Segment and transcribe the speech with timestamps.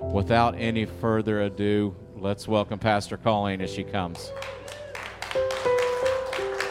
[0.00, 4.32] without any further ado, let's welcome Pastor Colleen as she comes.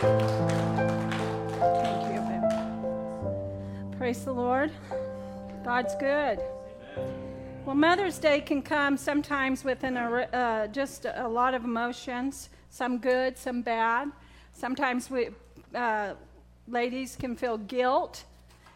[0.01, 0.31] Thank
[2.13, 2.21] you,
[3.97, 4.71] Praise the Lord.
[5.63, 6.39] God's good.
[7.65, 13.00] Well, Mother's Day can come sometimes with an, uh, just a lot of emotions, some
[13.00, 14.12] good, some bad.
[14.54, 15.30] Sometimes we,
[15.73, 16.14] uh,
[16.68, 18.26] ladies can feel guilt.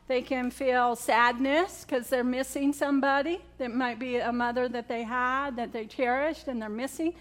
[0.09, 3.41] They can feel sadness because they're missing somebody.
[3.59, 7.13] That might be a mother that they had, that they cherished, and they're missing.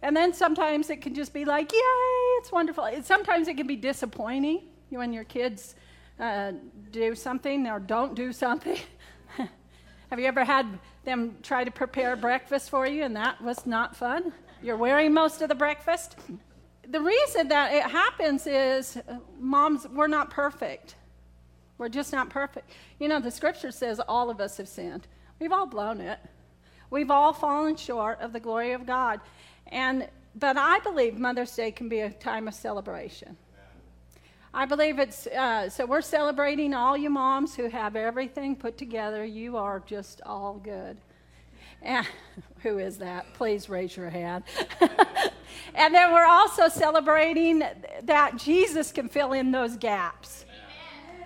[0.00, 1.80] And then sometimes it can just be like, yay,
[2.38, 2.88] it's wonderful.
[3.02, 5.74] Sometimes it can be disappointing when your kids
[6.20, 6.52] uh,
[6.92, 8.78] do something or don't do something.
[10.10, 13.96] Have you ever had them try to prepare breakfast for you and that was not
[13.96, 14.32] fun?
[14.62, 16.16] You're wearing most of the breakfast?
[16.88, 20.94] The reason that it happens is uh, moms, we're not perfect.
[21.78, 22.70] We're just not perfect.
[22.98, 25.06] You know, the scripture says all of us have sinned.
[25.40, 26.18] We've all blown it.
[26.90, 29.20] We've all fallen short of the glory of God.
[29.66, 33.36] And but I believe Mother's Day can be a time of celebration.
[34.52, 39.24] I believe it's uh, so we're celebrating all you moms who have everything put together.
[39.24, 40.96] You are just all good.
[41.82, 42.06] And
[42.62, 43.26] who is that?
[43.34, 44.44] Please raise your hand.
[45.74, 47.64] and then we're also celebrating
[48.04, 50.43] that Jesus can fill in those gaps.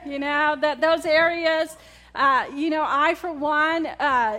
[0.06, 1.76] You know, that those areas,
[2.14, 4.38] uh, you know, I, for one, uh,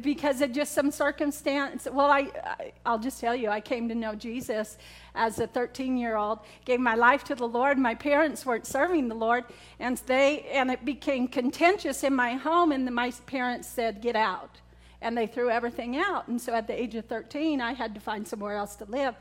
[0.00, 4.14] because of just some circumstance, well, I, I'll just tell you, I came to know
[4.14, 4.78] Jesus
[5.14, 7.78] as a 13 year old, gave my life to the Lord.
[7.78, 9.44] My parents weren't serving the Lord,
[9.78, 14.60] and, they, and it became contentious in my home, and my parents said, Get out.
[15.02, 16.28] And they threw everything out.
[16.28, 19.14] And so at the age of 13, I had to find somewhere else to live.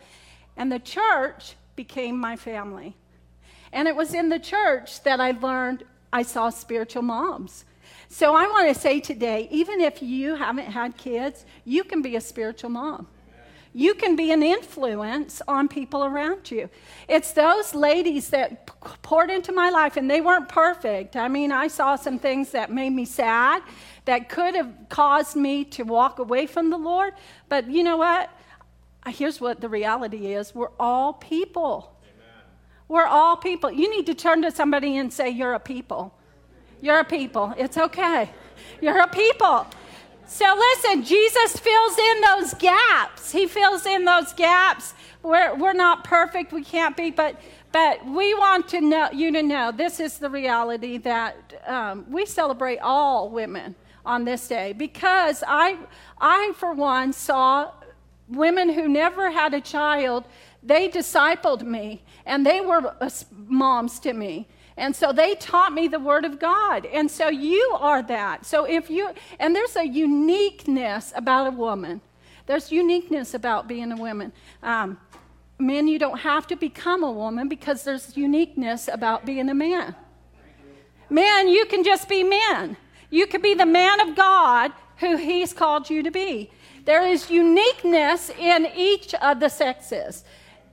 [0.57, 2.97] And the church became my family.
[3.71, 7.65] And it was in the church that I learned I saw spiritual moms.
[8.07, 12.15] So I want to say today, even if you haven't had kids, you can be
[12.15, 13.07] a spiritual mom.
[13.71, 16.71] You can be an influence on people around you.
[17.07, 18.65] It's those ladies that
[19.03, 21.15] poured into my life, and they weren't perfect.
[21.15, 23.61] I mean, I saw some things that made me sad,
[24.05, 27.13] that could have caused me to walk away from the Lord.
[27.47, 28.31] But you know what?
[29.08, 31.95] Here's what the reality is we're all people.
[32.89, 33.72] We're all people.
[33.72, 36.14] You need to turn to somebody and say, You're a people.
[36.82, 37.54] You're a people.
[37.58, 38.30] It's okay.
[38.82, 39.67] You're a people.
[40.26, 43.32] So listen, Jesus fills in those gaps.
[43.32, 44.94] He fills in those gaps.
[45.23, 47.42] We're, we're not perfect, we can't be, but,
[47.72, 52.26] but we want to know, you to know this is the reality that um, we
[52.26, 53.76] celebrate all women
[54.06, 55.77] on this day because I,
[56.21, 57.71] I, for one, saw
[58.30, 60.26] women who never had a child,
[60.64, 62.95] they discipled me and they were
[63.47, 64.47] moms to me.
[64.77, 66.85] And so they taught me the Word of God.
[66.85, 68.45] And so you are that.
[68.45, 69.09] So if you,
[69.39, 71.99] and there's a uniqueness about a woman,
[72.45, 74.31] there's uniqueness about being a woman.
[74.63, 74.97] Um,
[75.57, 79.95] men, you don't have to become a woman because there's uniqueness about being a man.
[81.09, 82.77] Men, you can just be men.
[83.09, 86.51] You could be the man of God who He's called you to be.
[86.85, 90.23] There is uniqueness in each of the sexes.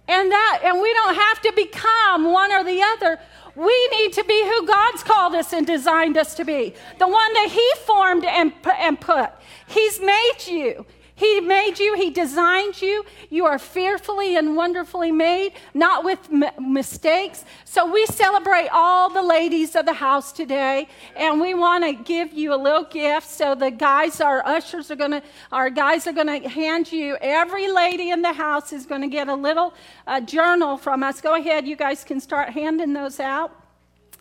[0.08, 3.18] And that and we don't have to become one or the other.
[3.56, 6.74] We need to be who God's called us and designed us to be.
[6.98, 9.30] The one that He formed and, and put.
[9.66, 10.84] He's made you.
[11.16, 13.02] He made you, He designed you.
[13.30, 17.42] You are fearfully and wonderfully made, not with m- mistakes.
[17.64, 22.34] So we celebrate all the ladies of the house today, and we want to give
[22.34, 23.30] you a little gift.
[23.30, 27.16] So the guys, our ushers are going to, our guys are going to hand you,
[27.22, 29.72] every lady in the house is going to get a little
[30.06, 31.22] uh, journal from us.
[31.22, 33.58] Go ahead, you guys can start handing those out.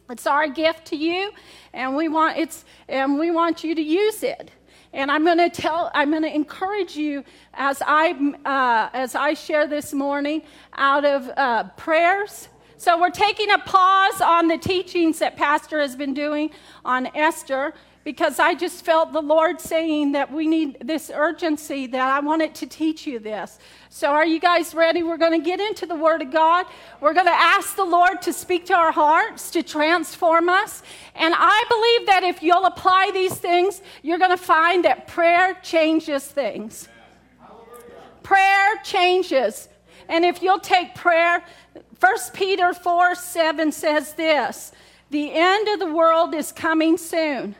[0.10, 1.32] It's our gift to you,
[1.74, 4.52] and we want it's and we want you to use it.
[4.96, 8.12] And I'm going to tell, I'm going to encourage you as I,
[8.46, 10.42] uh, as I share this morning
[10.74, 12.48] out of uh, prayers.
[12.78, 16.52] So we're taking a pause on the teachings that Pastor has been doing
[16.86, 17.74] on Esther
[18.06, 22.54] because I just felt the Lord saying that we need this urgency that I wanted
[22.56, 23.58] to teach you this.
[23.90, 25.02] So, are you guys ready?
[25.02, 26.68] We're going to get into the Word of God.
[27.02, 30.84] We're going to ask the Lord to speak to our hearts, to transform us.
[31.16, 35.56] And I believe that if you'll apply these things, you're going to find that prayer
[35.64, 36.88] changes things.
[38.22, 39.68] Prayer changes.
[40.08, 41.44] And if you'll take prayer,
[42.00, 44.74] 1 Peter 4 7 says this
[45.10, 47.56] The end of the world is coming soon.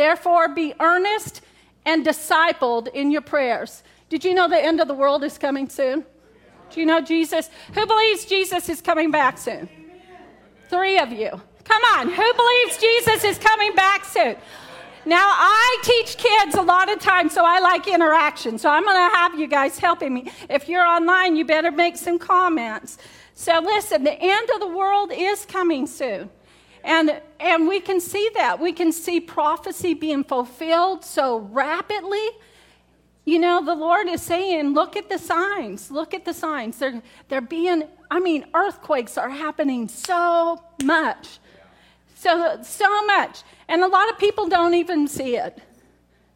[0.00, 1.42] Therefore, be earnest
[1.84, 3.82] and discipled in your prayers.
[4.08, 6.06] Did you know the end of the world is coming soon?
[6.70, 7.50] Do you know Jesus?
[7.74, 9.68] Who believes Jesus is coming back soon?
[10.70, 11.28] Three of you.
[11.64, 12.08] Come on.
[12.08, 14.36] Who believes Jesus is coming back soon?
[15.04, 18.56] Now, I teach kids a lot of times, so I like interaction.
[18.56, 20.32] So I'm going to have you guys helping me.
[20.48, 22.96] If you're online, you better make some comments.
[23.34, 26.30] So listen, the end of the world is coming soon.
[26.84, 28.60] And, and we can see that.
[28.60, 32.26] We can see prophecy being fulfilled so rapidly.
[33.24, 35.90] You know, the Lord is saying, look at the signs.
[35.90, 36.78] Look at the signs.
[36.78, 41.38] They're, they're being, I mean, earthquakes are happening so much.
[42.16, 43.42] So, so much.
[43.68, 45.58] And a lot of people don't even see it.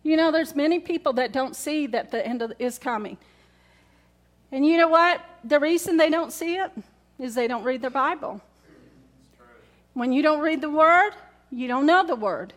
[0.03, 3.17] You know, there's many people that don't see that the end is coming.
[4.53, 5.21] And you know what?
[5.43, 6.71] The reason they don't see it
[7.19, 8.41] is they don't read their Bible.
[9.95, 11.13] When you don't read the Word,
[11.51, 12.53] you don't know the Word.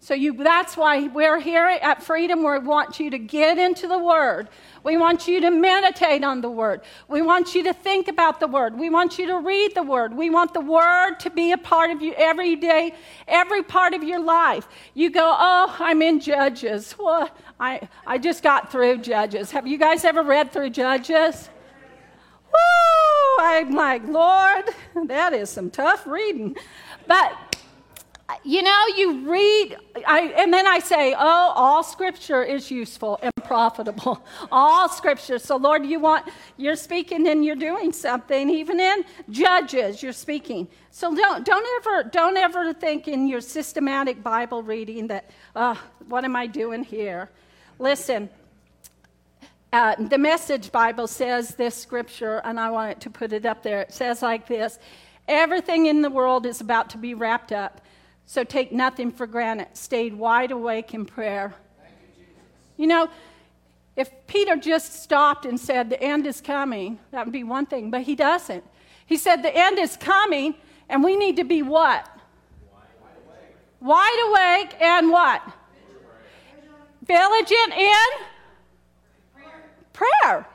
[0.00, 2.40] So you, that's why we're here at Freedom.
[2.40, 4.50] We want you to get into the Word.
[4.82, 6.82] We want you to meditate on the Word.
[7.08, 8.78] We want you to think about the Word.
[8.78, 10.14] We want you to read the Word.
[10.14, 12.94] We want the Word to be a part of you every day,
[13.26, 14.68] every part of your life.
[14.92, 16.94] You go, oh, I'm in Judges.
[16.98, 19.52] Well, I, I just got through Judges.
[19.52, 21.48] Have you guys ever read through Judges?
[22.54, 23.44] Woo!
[23.44, 24.70] I'm like, Lord,
[25.06, 26.56] that is some tough reading.
[27.06, 27.54] But
[28.42, 33.32] you know, you read, I, and then I say, oh, all scripture is useful and
[33.44, 34.24] profitable.
[34.52, 35.38] all scripture.
[35.38, 38.48] So, Lord, you want, you're speaking and you're doing something.
[38.50, 40.68] Even in Judges, you're speaking.
[40.90, 45.74] So don't, don't ever, don't ever think in your systematic Bible reading that, uh,
[46.08, 47.30] what am I doing here?
[47.78, 48.30] Listen,
[49.74, 53.82] uh, the Message Bible says this scripture, and I wanted to put it up there.
[53.82, 54.78] It says like this
[55.26, 57.80] Everything in the world is about to be wrapped up
[58.26, 59.68] so take nothing for granted.
[59.74, 61.54] Stayed wide awake in prayer.
[62.76, 63.08] You, know,
[63.96, 67.90] if Peter just stopped and said, The end is coming, that would be one thing,
[67.90, 68.64] but he doesn't.
[69.06, 70.54] He said, The end is coming,
[70.88, 72.08] and we need to be what?
[73.80, 75.42] Wide awake, and what?
[77.06, 78.33] Vigilant in
[79.94, 80.46] prayer.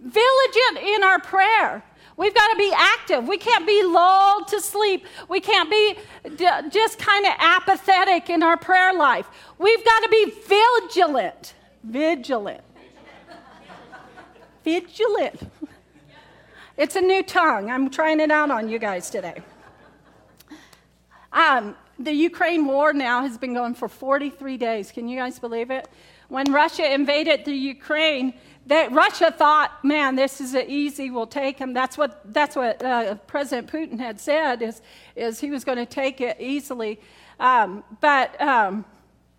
[0.00, 1.84] Vigilant in our prayer.
[2.16, 3.28] We've got to be active.
[3.28, 5.06] We can't be lulled to sleep.
[5.28, 5.96] We can't be
[6.36, 9.28] d- just kind of apathetic in our prayer life.
[9.58, 11.54] We've got to be vigilant.
[11.82, 12.62] Vigilant.
[14.64, 15.50] vigilant.
[16.76, 17.70] It's a new tongue.
[17.70, 19.42] I'm trying it out on you guys today.
[21.32, 24.90] Um, the Ukraine war now has been going for 43 days.
[24.90, 25.88] Can you guys believe it?
[26.30, 28.34] When Russia invaded the Ukraine,
[28.66, 31.10] that Russia thought, man, this is easy.
[31.10, 31.72] We'll take him.
[31.72, 34.80] That's what that's what uh, President Putin had said is
[35.16, 37.00] is he was going to take it easily.
[37.40, 38.84] Um, but um,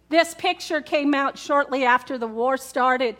[0.10, 3.16] this picture came out shortly after the war started,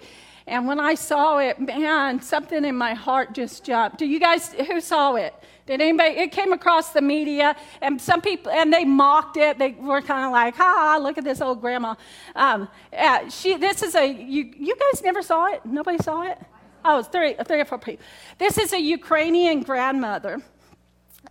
[0.48, 4.00] and when I saw it, man, something in my heart just jumped.
[4.00, 5.34] Do you guys who saw it?
[5.72, 6.10] Did anybody?
[6.18, 9.58] It came across the media, and some people, and they mocked it.
[9.58, 11.96] They were kind of like, "Ha, look at this old grandma."
[12.36, 14.06] Um, uh, she, this is a.
[14.06, 15.66] You, you guys never saw it?
[15.66, 16.38] Nobody saw it?
[16.84, 18.06] Oh, it's three, three or four people.
[18.38, 20.42] This is a Ukrainian grandmother.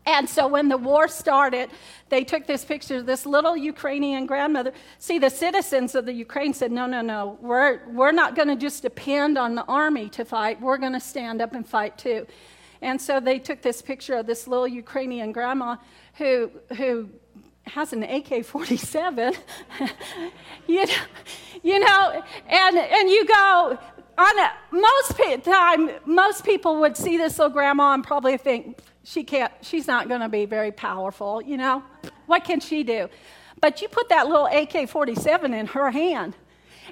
[0.07, 1.69] And so when the war started,
[2.09, 4.73] they took this picture of this little Ukrainian grandmother.
[4.99, 8.57] See, the citizens of the Ukraine said, no, no, no, we're, we're not going to
[8.57, 10.61] just depend on the army to fight.
[10.61, 12.27] We're going to stand up and fight too.
[12.83, 15.77] And so they took this picture of this little Ukrainian grandma
[16.15, 17.09] who, who
[17.67, 19.35] has an AK 47.
[20.67, 20.93] you, know,
[21.63, 23.79] you know, and, and you go,
[24.19, 28.79] on a, most pe- time, most people would see this little grandma and probably think,
[29.03, 31.83] she can't, she's not going to be very powerful, you know?
[32.27, 33.09] What can she do?
[33.61, 36.37] But you put that little AK 47 in her hand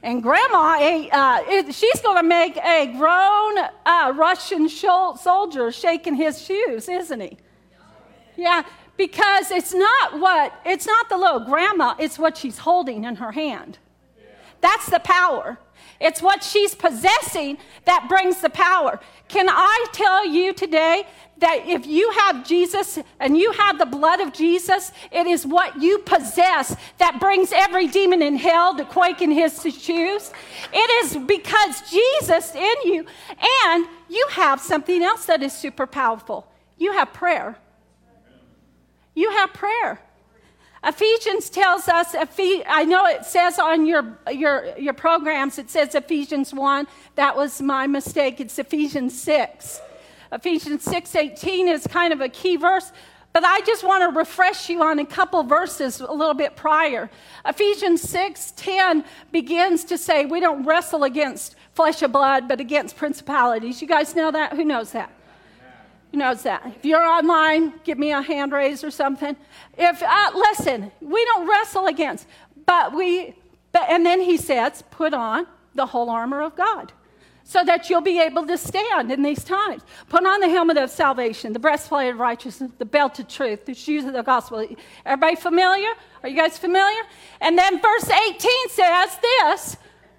[0.02, 0.78] and grandma,
[1.12, 7.37] uh, she's going to make a grown uh, Russian soldier shaking his shoes, isn't he?
[8.37, 8.62] Yeah,
[8.97, 13.33] because it's not what, it's not the little grandma, it's what she's holding in her
[13.33, 13.78] hand.
[14.61, 15.59] That's the power.
[16.00, 19.00] It's what she's possessing that brings the power.
[19.26, 21.05] Can I tell you today
[21.38, 25.81] that if you have Jesus and you have the blood of Jesus, it is what
[25.81, 30.33] you possess that brings every demon in hell to quake in his shoes.
[30.73, 33.07] It is because Jesus in you,
[33.64, 36.50] and you have something else that is super powerful.
[36.76, 37.57] You have prayer.
[39.14, 40.00] You have prayer.
[40.85, 46.54] Ephesians tells us, I know it says on your, your, your programs, it says Ephesians
[46.54, 46.87] 1.
[47.16, 48.40] That was my mistake.
[48.40, 49.80] It's Ephesians 6.
[50.32, 52.92] Ephesians 6:18 is kind of a key verse,
[53.32, 57.11] but I just want to refresh you on a couple verses a little bit prior.
[57.47, 63.80] Ephesians 6:10 begins to say we don't wrestle against flesh and blood, but against principalities.
[63.80, 64.52] You guys know that?
[64.52, 65.11] Who knows that?
[66.11, 66.62] Who knows that?
[66.67, 69.37] If you're online, give me a hand raise or something.
[69.77, 72.27] If uh, listen, we don't wrestle against,
[72.67, 73.35] but we,
[73.73, 76.93] but, and then he says, put on the whole armor of God
[77.49, 79.83] so that you'll be able to stand in these times.
[80.11, 83.73] Put on the helmet of salvation, the breastplate of righteousness, the belt of truth, the
[83.73, 84.67] shoes of the gospel.
[85.07, 85.88] Everybody familiar?
[86.23, 87.00] Are you guys familiar?
[87.41, 89.77] And then verse 18 says this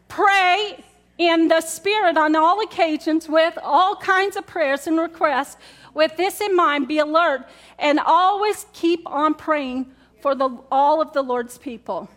[0.08, 0.84] pray
[1.20, 5.58] in the Spirit on all occasions with all kinds of prayers and requests.
[6.00, 7.46] With this in mind, be alert
[7.78, 9.92] and always keep on praying
[10.22, 12.08] for the, all of the Lord's people.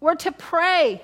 [0.00, 1.00] We're to pray.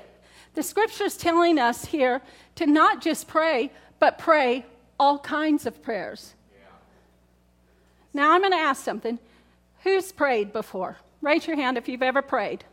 [0.55, 2.21] The scripture is telling us here
[2.57, 3.71] to not just pray,
[4.01, 4.67] but pray
[4.99, 6.35] all kinds of prayers.
[8.13, 9.21] Now, I'm going to ask something.
[9.85, 10.97] Who's prayed before?
[11.23, 12.65] Raise your hand if you've ever prayed.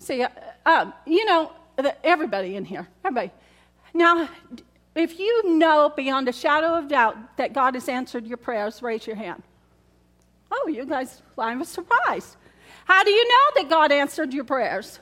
[0.00, 0.28] See, uh,
[0.66, 1.52] um, you know,
[2.02, 3.30] everybody in here, everybody.
[3.94, 4.28] Now,
[4.94, 9.06] if you know beyond a shadow of doubt that God has answered your prayers, raise
[9.06, 9.42] your hand.
[10.50, 12.36] Oh, you guys, I was surprised.
[12.84, 15.00] How do you know that God answered your prayers?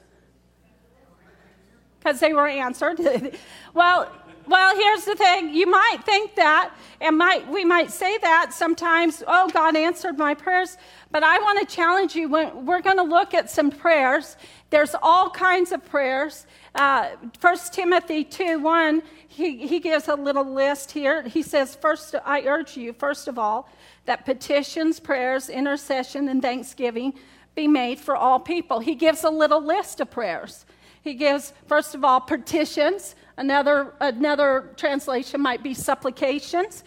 [1.98, 3.00] Because they were answered.
[3.74, 4.10] well,
[4.46, 5.54] well, here's the thing.
[5.54, 9.22] You might think that, and might we might say that sometimes.
[9.26, 10.76] Oh, God answered my prayers.
[11.10, 12.28] But I want to challenge you.
[12.28, 14.36] When we're going to look at some prayers.
[14.70, 16.46] There's all kinds of prayers.
[16.74, 17.10] Uh,
[17.40, 21.22] 1 Timothy 2 1, he, he gives a little list here.
[21.22, 23.68] He says, First, I urge you, first of all,
[24.06, 27.14] that petitions, prayers, intercession, and thanksgiving
[27.54, 28.78] be made for all people.
[28.80, 30.64] He gives a little list of prayers.
[31.02, 33.16] He gives, first of all, petitions.
[33.36, 36.84] Another, another translation might be supplications,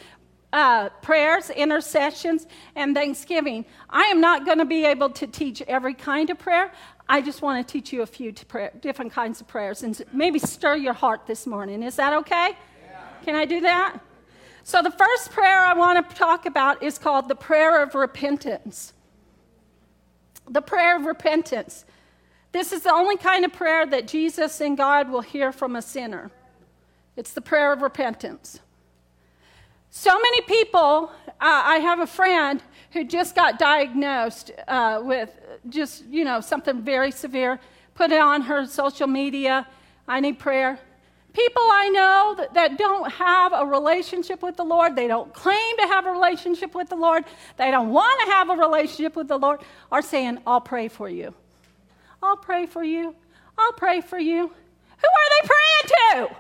[0.54, 3.66] uh, prayers, intercessions, and thanksgiving.
[3.90, 6.72] I am not going to be able to teach every kind of prayer.
[7.14, 10.40] I just want to teach you a few prayer, different kinds of prayers and maybe
[10.40, 11.84] stir your heart this morning.
[11.84, 12.58] Is that okay?
[12.90, 13.00] Yeah.
[13.24, 14.00] Can I do that?
[14.64, 18.94] So, the first prayer I want to talk about is called the prayer of repentance.
[20.50, 21.86] The prayer of repentance.
[22.52, 25.84] This is the only kind of prayer that Jesus and God will hear from a
[25.84, 26.32] sinner.
[27.16, 28.60] It's the prayer of repentance.
[29.92, 32.60] So many people, uh, I have a friend
[32.94, 35.36] who just got diagnosed uh, with
[35.68, 37.60] just, you know, something very severe,
[37.96, 39.68] put it on her social media.
[40.08, 40.80] I need prayer.
[41.34, 45.78] People I know that, that don't have a relationship with the Lord, they don't claim
[45.78, 47.26] to have a relationship with the Lord,
[47.58, 51.10] they don't want to have a relationship with the Lord, are saying, I'll pray for
[51.10, 51.34] you.
[52.22, 53.16] I'll pray for you.
[53.58, 54.42] I'll pray for you.
[54.42, 56.36] Who are they praying to?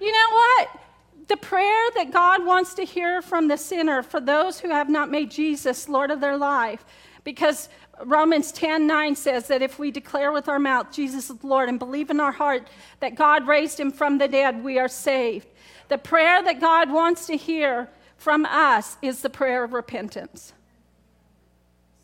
[0.00, 0.83] You know what?
[1.26, 5.10] The prayer that God wants to hear from the sinner for those who have not
[5.10, 6.84] made Jesus Lord of their life,
[7.22, 7.68] because
[8.04, 11.78] Romans 10 9 says that if we declare with our mouth Jesus is Lord and
[11.78, 12.68] believe in our heart
[13.00, 15.46] that God raised him from the dead, we are saved.
[15.88, 20.52] The prayer that God wants to hear from us is the prayer of repentance.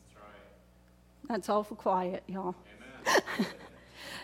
[0.07, 1.29] That's, right.
[1.29, 2.55] That's awful quiet, y'all.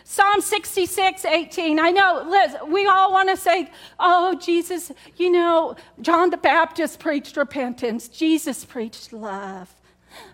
[0.03, 1.79] Psalm 66, 18.
[1.79, 3.69] I know, Liz, we all want to say,
[3.99, 8.07] oh, Jesus, you know, John the Baptist preached repentance.
[8.07, 9.73] Jesus preached love.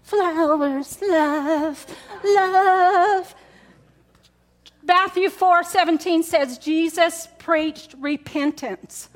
[0.04, 1.86] Flowers, love,
[2.24, 3.36] love.
[4.84, 9.10] Matthew 4, 17 says, Jesus preached repentance.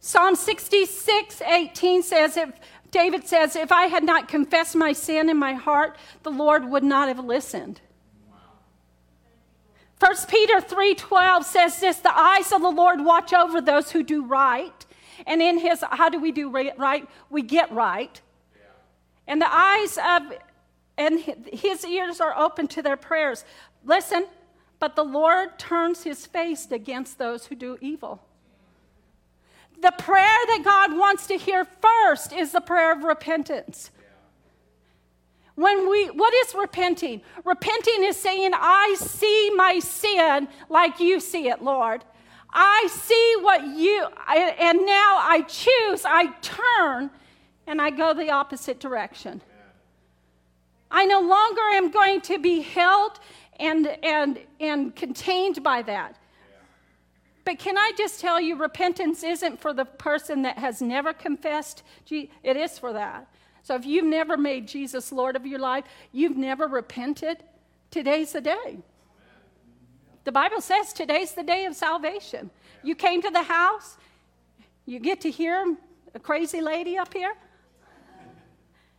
[0.00, 2.52] Psalm 66, 18 says, if
[2.96, 6.82] David says, If I had not confessed my sin in my heart, the Lord would
[6.82, 7.82] not have listened.
[9.96, 14.24] First Peter 3:12 says this, the eyes of the Lord watch over those who do
[14.24, 14.86] right.
[15.26, 17.06] And in his how do we do right?
[17.28, 18.18] We get right.
[19.26, 20.32] And the eyes of
[20.96, 21.20] and
[21.52, 23.44] his ears are open to their prayers.
[23.84, 24.26] Listen,
[24.78, 28.25] but the Lord turns his face against those who do evil.
[29.80, 33.90] The prayer that God wants to hear first is the prayer of repentance.
[35.54, 37.22] When we, what is repenting?
[37.44, 42.04] Repenting is saying, I see my sin like you see it, Lord.
[42.52, 47.10] I see what you, and now I choose, I turn,
[47.66, 49.42] and I go the opposite direction.
[50.90, 53.18] I no longer am going to be held
[53.58, 56.16] and, and, and contained by that.
[57.46, 61.84] But can I just tell you, repentance isn't for the person that has never confessed.
[62.10, 63.28] It is for that.
[63.62, 67.44] So if you've never made Jesus Lord of your life, you've never repented,
[67.92, 68.78] today's the day.
[70.24, 72.50] The Bible says today's the day of salvation.
[72.82, 73.96] You came to the house,
[74.84, 75.76] you get to hear
[76.14, 77.34] a crazy lady up here.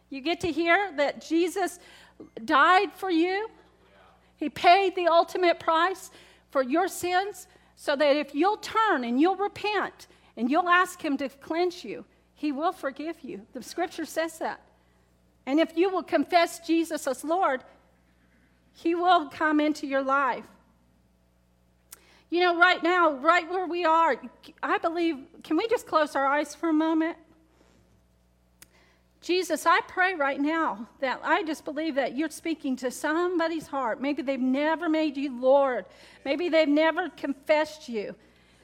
[0.09, 1.79] You get to hear that Jesus
[2.45, 3.49] died for you.
[4.37, 6.11] He paid the ultimate price
[6.49, 7.47] for your sins
[7.77, 12.03] so that if you'll turn and you'll repent and you'll ask Him to cleanse you,
[12.33, 13.43] He will forgive you.
[13.53, 14.59] The scripture says that.
[15.45, 17.63] And if you will confess Jesus as Lord,
[18.73, 20.43] He will come into your life.
[22.29, 24.17] You know, right now, right where we are,
[24.61, 27.15] I believe, can we just close our eyes for a moment?
[29.21, 33.99] Jesus, I pray right now that I just believe that you're speaking to somebody's heart.
[33.99, 35.85] Maybe they've never made you Lord,
[36.23, 38.15] maybe they've never confessed you.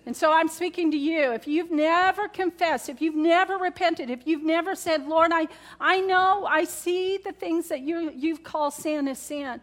[0.05, 1.31] And so I'm speaking to you.
[1.31, 5.48] If you've never confessed, if you've never repented, if you've never said, Lord, I,
[5.79, 9.62] I know, I see the things that you, you've called sin as sin.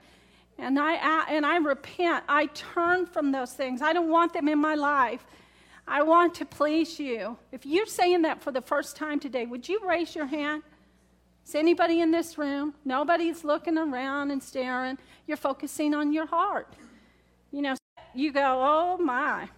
[0.56, 2.24] And I, and I repent.
[2.26, 3.82] I turn from those things.
[3.82, 5.26] I don't want them in my life.
[5.86, 7.36] I want to please you.
[7.52, 10.62] If you're saying that for the first time today, would you raise your hand?
[11.50, 12.74] Is anybody in this room?
[12.84, 14.96] Nobody's looking around and staring.
[15.26, 16.76] You're focusing on your heart.
[17.50, 17.74] You know,
[18.14, 19.48] you go, oh my.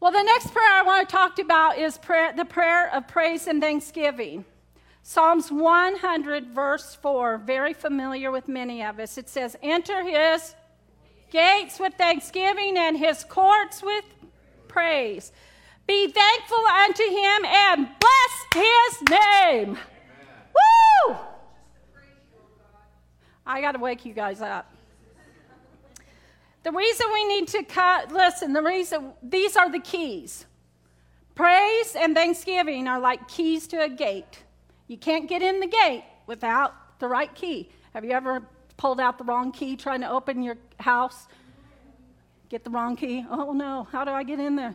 [0.00, 3.46] Well, the next prayer I want to talk about is prayer, the prayer of praise
[3.46, 4.44] and thanksgiving.
[5.04, 9.16] Psalms 100, verse 4, very familiar with many of us.
[9.16, 10.56] It says, Enter his
[11.30, 14.04] gates with thanksgiving and his courts with
[14.66, 15.30] praise.
[15.86, 19.78] Be thankful unto him and bless his name.
[20.54, 21.16] Woo!
[23.46, 24.72] I got to wake you guys up.
[26.62, 30.46] The reason we need to cut, listen, the reason, these are the keys.
[31.34, 34.44] Praise and thanksgiving are like keys to a gate.
[34.86, 37.68] You can't get in the gate without the right key.
[37.92, 38.42] Have you ever
[38.76, 41.26] pulled out the wrong key trying to open your house?
[42.48, 43.26] Get the wrong key?
[43.28, 44.74] Oh no, how do I get in there?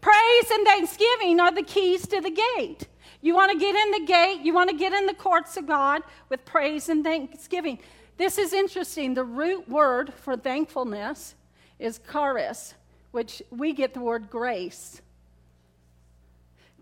[0.00, 2.86] Praise and thanksgiving are the keys to the gate.
[3.20, 5.66] You want to get in the gate, you want to get in the courts of
[5.66, 7.80] God with praise and thanksgiving.
[8.16, 9.14] This is interesting.
[9.14, 11.34] The root word for thankfulness
[11.78, 12.74] is charis,
[13.10, 15.00] which we get the word grace.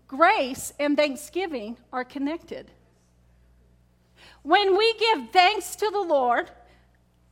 [0.07, 2.71] Grace and thanksgiving are connected.
[4.43, 6.49] When we give thanks to the Lord,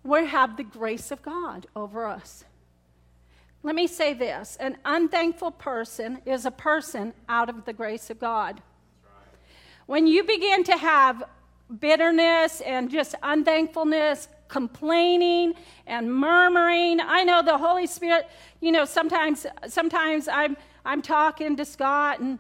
[0.04, 2.44] we have the grace of God over us.
[3.66, 8.20] Let me say this an unthankful person is a person out of the grace of
[8.20, 8.62] God.
[9.88, 11.24] When you begin to have
[11.80, 15.56] bitterness and just unthankfulness, complaining
[15.88, 18.30] and murmuring, I know the Holy Spirit,
[18.62, 22.38] you know, sometimes sometimes I'm I'm talking to Scott and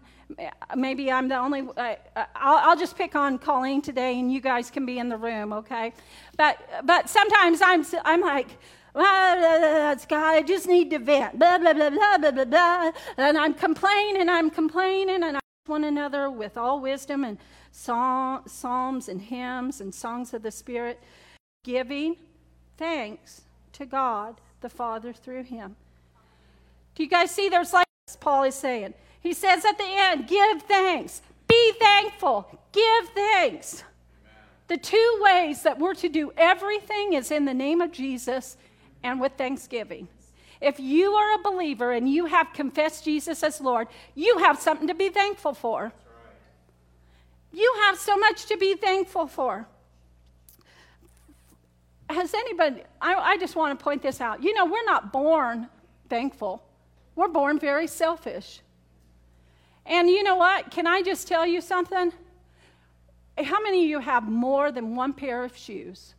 [0.75, 1.97] maybe I'm the only I'll,
[2.35, 5.91] I'll just pick on Colleen today and you guys can be in the room, okay?
[6.37, 8.59] But but sometimes I'm I'm like
[8.95, 11.37] well, God, I just need to vent.
[11.37, 12.91] Blah, blah, blah, blah, blah, blah, blah.
[13.17, 17.39] And I'm complaining, I'm complaining, and I one another with all wisdom and
[17.71, 21.01] psalms and hymns and songs of the Spirit,
[21.63, 22.15] giving
[22.77, 23.41] thanks
[23.73, 25.75] to God the Father through him.
[26.93, 27.87] Do you guys see there's like
[28.19, 28.93] Paul is saying?
[29.21, 33.83] He says at the end, give thanks, be thankful, give thanks.
[34.67, 38.57] The two ways that we're to do everything is in the name of Jesus
[39.05, 40.07] and with thanksgiving.
[40.59, 44.87] If you are a believer and you have confessed Jesus as Lord, you have something
[44.87, 45.93] to be thankful for.
[47.53, 49.67] You have so much to be thankful for.
[52.09, 54.41] Has anybody, I, I just want to point this out.
[54.43, 55.67] You know, we're not born
[56.09, 56.63] thankful,
[57.15, 58.61] we're born very selfish.
[59.85, 60.71] And you know what?
[60.71, 62.11] Can I just tell you something?
[63.37, 66.15] How many of you have more than one pair of shoes?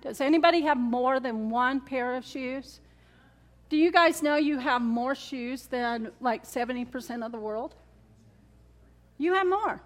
[0.00, 2.80] Does anybody have more than one pair of shoes?
[3.68, 7.74] Do you guys know you have more shoes than like 70% of the world?
[9.18, 9.80] You have more.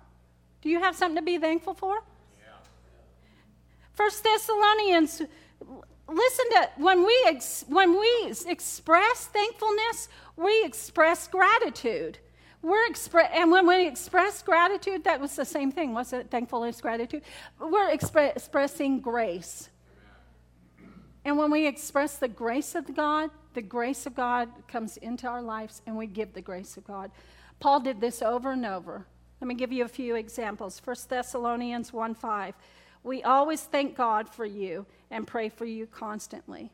[0.63, 2.03] Do you have something to be thankful for?
[3.93, 5.23] First Thessalonians,
[6.09, 12.19] listen to when we ex, when we express thankfulness, we express gratitude.
[12.63, 16.31] We're expre- and when we express gratitude, that was the same thing, was it?
[16.31, 17.23] Thankfulness, gratitude.
[17.61, 19.69] We're expre- expressing grace.
[21.25, 25.43] And when we express the grace of God, the grace of God comes into our
[25.43, 27.11] lives and we give the grace of God.
[27.61, 29.07] Paul did this over and over.
[29.41, 30.81] Let me give you a few examples.
[30.85, 32.55] 1 Thessalonians 1 5.
[33.03, 36.73] We always thank God for you and pray for you constantly.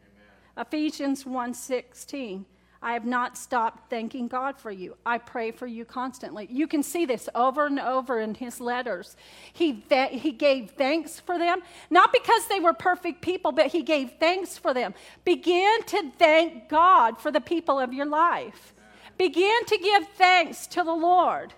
[0.57, 0.67] Amen.
[0.67, 2.45] Ephesians 1 16.
[2.83, 4.97] I have not stopped thanking God for you.
[5.05, 6.47] I pray for you constantly.
[6.51, 9.16] You can see this over and over in his letters.
[9.53, 13.83] He, th- he gave thanks for them, not because they were perfect people, but he
[13.83, 14.95] gave thanks for them.
[15.25, 18.73] Begin to thank God for the people of your life.
[19.19, 21.53] Begin to give thanks to the Lord.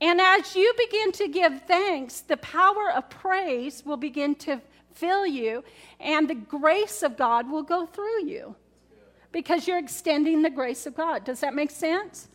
[0.00, 4.60] And as you begin to give thanks, the power of praise will begin to
[4.92, 5.62] fill you,
[6.00, 8.56] and the grace of God will go through you
[9.34, 11.24] because you're extending the grace of God.
[11.24, 12.28] Does that make sense?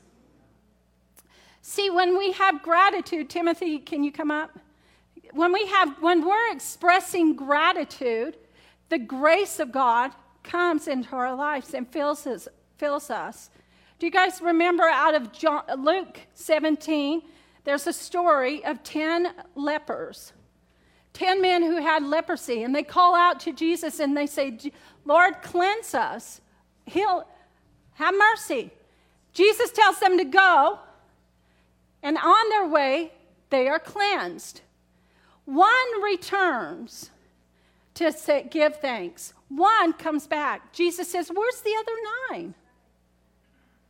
[1.62, 4.59] See, when we have gratitude, Timothy, can you come up?
[5.31, 8.35] When we have when we're expressing gratitude,
[8.89, 10.12] the grace of God
[10.43, 13.49] comes into our lives and fills us, fills us.
[13.97, 17.21] Do you guys remember out of John, Luke 17?
[17.63, 20.33] There's a story of 10 lepers,
[21.13, 24.57] 10 men who had leprosy, and they call out to Jesus and they say,
[25.05, 26.41] Lord, cleanse us.
[26.89, 27.25] He'll
[27.93, 28.71] have mercy.
[29.34, 30.80] Jesus tells them to go,
[32.02, 33.12] and on their way,
[33.49, 34.62] they are cleansed.
[35.45, 37.10] One returns
[37.95, 39.34] to say, give thanks.
[39.49, 40.71] One comes back.
[40.73, 41.91] Jesus says, Where's the other
[42.30, 42.54] nine?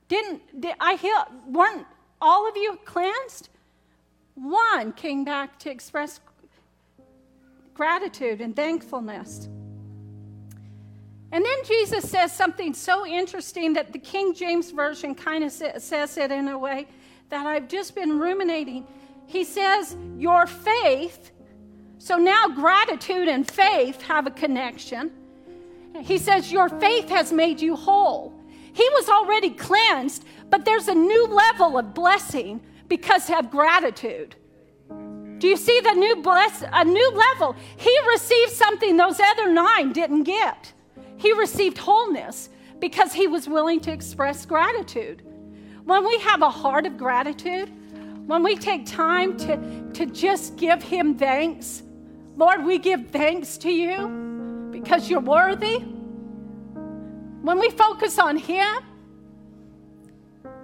[0.07, 1.25] Didn't did I heal?
[1.47, 1.85] Weren't
[2.21, 3.49] all of you cleansed?
[4.35, 6.21] One came back to express
[7.73, 9.49] gratitude and thankfulness.
[11.31, 16.17] And then Jesus says something so interesting that the King James Version kind of says
[16.17, 16.87] it in a way
[17.29, 18.87] that I've just been ruminating.
[19.27, 21.31] He says, Your faith,
[21.99, 25.11] so now gratitude and faith have a connection.
[26.01, 28.33] He says, Your faith has made you whole.
[28.73, 34.35] He was already cleansed, but there's a new level of blessing because of gratitude.
[35.37, 37.55] Do you see the new bless a new level?
[37.77, 40.73] He received something those other nine didn't get.
[41.19, 45.21] He received wholeness because he was willing to express gratitude.
[45.83, 47.69] When we have a heart of gratitude,
[48.25, 51.83] when we take time to, to just give him thanks,
[52.37, 55.79] Lord, we give thanks to you because you're worthy.
[57.41, 58.77] When we focus on him,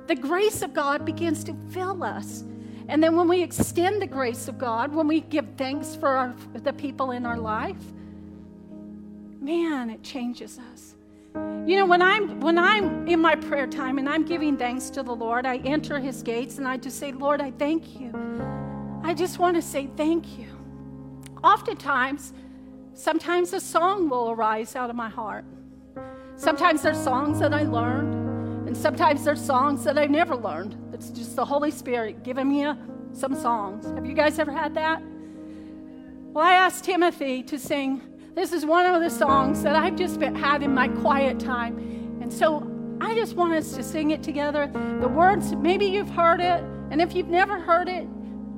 [0.08, 2.46] the grace of God begins to fill us.
[2.88, 6.36] And then when we extend the grace of God, when we give thanks for our,
[6.54, 7.82] the people in our life,
[9.46, 10.96] man, it changes us.
[11.68, 15.04] You know, when I'm when I'm in my prayer time and I'm giving thanks to
[15.04, 18.12] the Lord, I enter his gates and I just say, "Lord, I thank you."
[19.04, 20.48] I just want to say thank you.
[21.44, 22.34] Oftentimes,
[22.94, 25.46] sometimes a song will arise out of my heart.
[26.38, 28.16] Sometimes there's songs that I learned
[28.68, 30.76] and sometimes there's songs that I never learned.
[30.92, 32.76] It's just the Holy Spirit giving me a,
[33.14, 33.86] some songs.
[33.86, 35.04] Have you guys ever had that?
[36.34, 38.02] Well, I asked Timothy to sing.
[38.36, 41.78] This is one of the songs that I've just been, had in my quiet time.
[42.22, 42.70] And so
[43.02, 44.70] I just want us to sing it together.
[45.02, 46.62] The words, maybe you've heard it.
[46.92, 48.08] And if you've never heard it,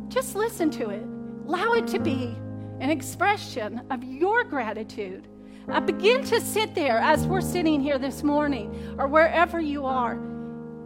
[0.09, 1.03] just listen to it.
[1.47, 2.35] Allow it to be
[2.79, 5.27] an expression of your gratitude
[5.69, 10.13] uh, begin to sit there as we're sitting here this morning or wherever you are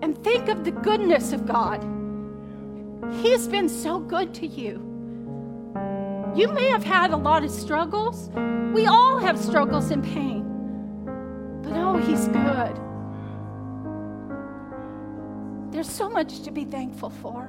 [0.01, 1.83] and think of the goodness of God.
[3.21, 4.90] He's been so good to you.
[6.33, 8.29] You may have had a lot of struggles.
[8.73, 10.43] We all have struggles and pain.
[11.61, 12.79] But oh, He's good.
[15.73, 17.47] There's so much to be thankful for.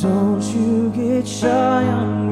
[0.00, 2.23] Don't you get shy on me.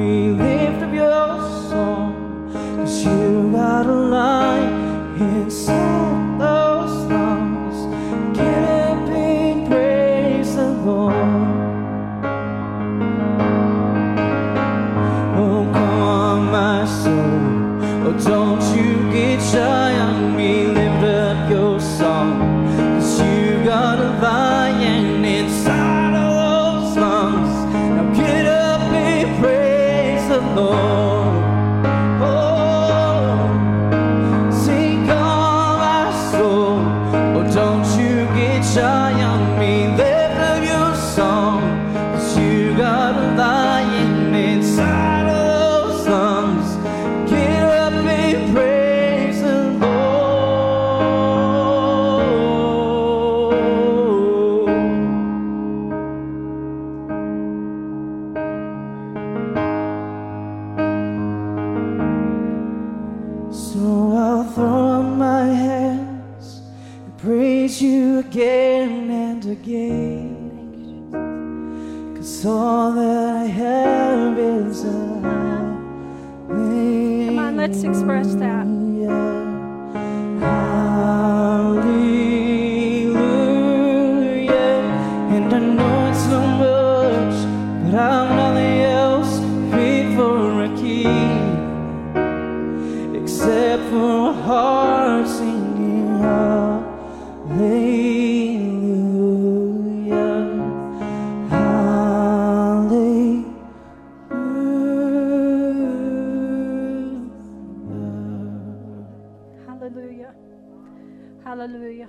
[111.62, 112.08] Hallelujah.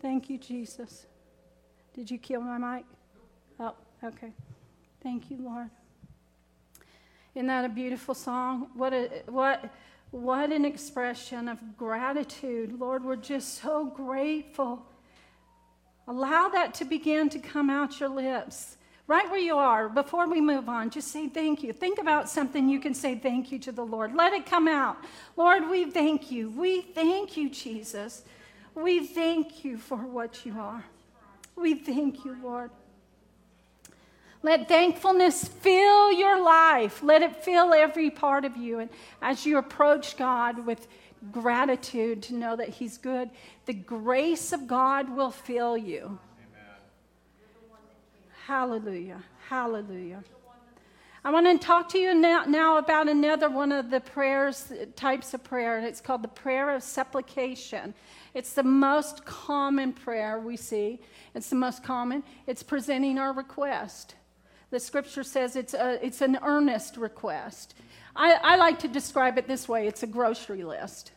[0.00, 1.06] Thank you, Jesus.
[1.94, 2.84] Did you kill my mic?
[3.58, 4.30] Oh, okay.
[5.02, 5.70] Thank you, Lord.
[7.34, 8.68] Isn't that a beautiful song?
[8.74, 9.68] What a what
[10.12, 12.78] what an expression of gratitude.
[12.78, 14.86] Lord, we're just so grateful.
[16.06, 18.77] Allow that to begin to come out your lips.
[19.08, 21.72] Right where you are, before we move on, just say thank you.
[21.72, 24.14] Think about something you can say thank you to the Lord.
[24.14, 24.98] Let it come out.
[25.34, 26.50] Lord, we thank you.
[26.50, 28.22] We thank you, Jesus.
[28.74, 30.84] We thank you for what you are.
[31.56, 32.70] We thank you, Lord.
[34.42, 37.02] Let thankfulness fill your life.
[37.02, 38.78] Let it fill every part of you.
[38.78, 38.90] And
[39.22, 40.86] as you approach God with
[41.32, 43.30] gratitude to know that He's good,
[43.64, 46.18] the grace of God will fill you.
[48.48, 49.22] Hallelujah.
[49.50, 50.24] Hallelujah.
[51.22, 55.34] I want to talk to you now, now about another one of the prayers, types
[55.34, 57.92] of prayer, and it's called the prayer of supplication.
[58.32, 60.98] It's the most common prayer we see.
[61.34, 62.22] It's the most common.
[62.46, 64.14] It's presenting our request.
[64.70, 67.74] The scripture says it's, a, it's an earnest request.
[68.16, 71.12] I, I like to describe it this way it's a grocery list.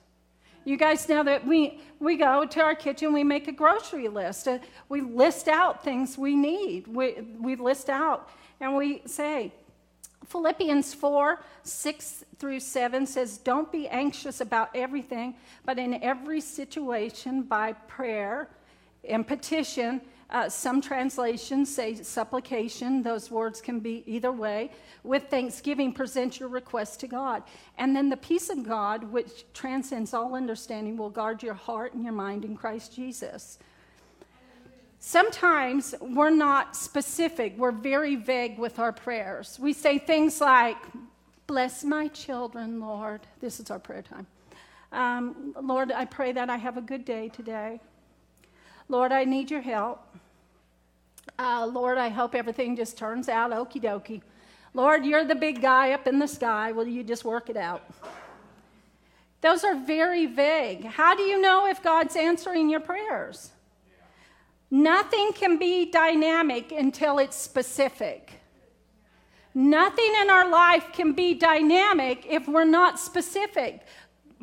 [0.63, 4.47] You guys know that we, we go to our kitchen, we make a grocery list.
[4.47, 6.87] Uh, we list out things we need.
[6.87, 9.53] We, we list out and we say,
[10.27, 17.41] Philippians 4 6 through 7 says, Don't be anxious about everything, but in every situation,
[17.41, 18.47] by prayer
[19.07, 19.99] and petition,
[20.31, 23.03] uh, some translations say supplication.
[23.03, 24.71] Those words can be either way.
[25.03, 27.43] With thanksgiving, present your request to God.
[27.77, 32.03] And then the peace of God, which transcends all understanding, will guard your heart and
[32.03, 33.59] your mind in Christ Jesus.
[34.99, 39.57] Sometimes we're not specific, we're very vague with our prayers.
[39.59, 40.77] We say things like,
[41.47, 43.19] Bless my children, Lord.
[43.41, 44.25] This is our prayer time.
[44.93, 47.81] Um, Lord, I pray that I have a good day today.
[48.87, 50.05] Lord, I need your help.
[51.37, 54.21] Uh, Lord, I hope everything just turns out okie dokie.
[54.73, 56.71] Lord, you're the big guy up in the sky.
[56.71, 57.83] Will you just work it out?
[59.41, 60.85] Those are very vague.
[60.85, 63.51] How do you know if God's answering your prayers?
[64.69, 68.31] Nothing can be dynamic until it's specific.
[69.53, 73.81] Nothing in our life can be dynamic if we're not specific.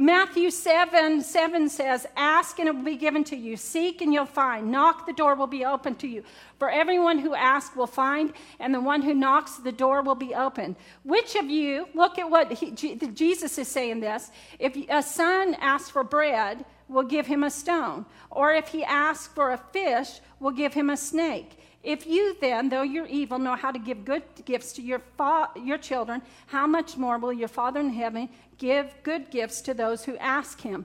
[0.01, 3.57] Matthew 7 7 says, Ask and it will be given to you.
[3.57, 4.71] Seek and you'll find.
[4.71, 6.23] Knock, the door will be open to you.
[6.61, 10.37] For everyone who asks will find, and the one who knocks, the door will be
[10.37, 10.77] open.
[11.03, 14.31] Which of you, look at what he, Jesus is saying this.
[14.61, 18.07] If a son asks for bread, we'll give him a stone.
[18.31, 21.59] Or if he asks for a fish, we'll give him a snake.
[21.83, 25.51] If you then, though you're evil, know how to give good gifts to your, fa-
[25.57, 28.29] your children, how much more will your Father in heaven
[28.59, 30.85] give good gifts to those who ask him?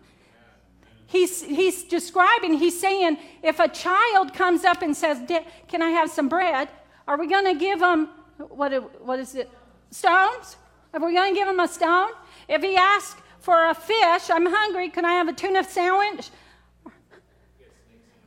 [1.08, 5.20] He's, he's describing, he's saying, if a child comes up and says,
[5.68, 6.70] Can I have some bread?
[7.08, 8.72] Are we going to give him, what,
[9.04, 9.50] what is it,
[9.92, 10.58] stones?
[10.94, 12.12] Are we going to give him a stone?
[12.48, 16.30] If he asks for a fish, I'm hungry, can I have a tuna sandwich?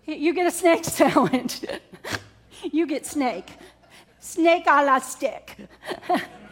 [0.07, 1.63] You get a snake sandwich.
[2.63, 3.51] you get snake.
[4.21, 5.57] Snake a la stick.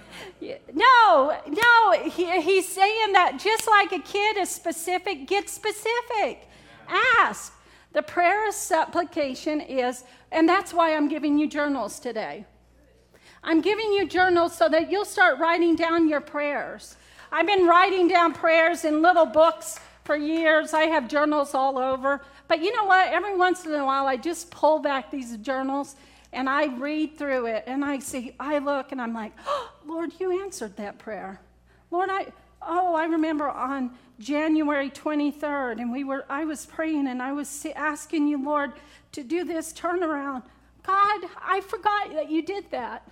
[0.72, 6.48] no, no, he, he's saying that just like a kid is specific, get specific.
[6.88, 7.52] Ask.
[7.92, 12.44] The prayer of supplication is, and that's why I'm giving you journals today.
[13.42, 16.96] I'm giving you journals so that you'll start writing down your prayers.
[17.30, 20.72] I've been writing down prayers in little books for years.
[20.72, 22.20] I have journals all over.
[22.48, 23.12] But you know what?
[23.12, 25.96] Every once in a while, I just pull back these journals
[26.32, 30.12] and I read through it and I see, I look and I'm like, oh, Lord,
[30.18, 31.40] you answered that prayer.
[31.90, 32.26] Lord, I,
[32.62, 37.66] oh, I remember on January 23rd, and we were, I was praying and I was
[37.74, 38.72] asking you, Lord,
[39.12, 40.42] to do this turnaround.
[40.82, 43.08] God, I forgot that you did that.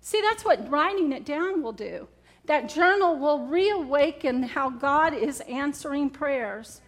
[0.00, 2.08] See, that's what writing it down will do.
[2.46, 6.80] That journal will reawaken how God is answering prayers.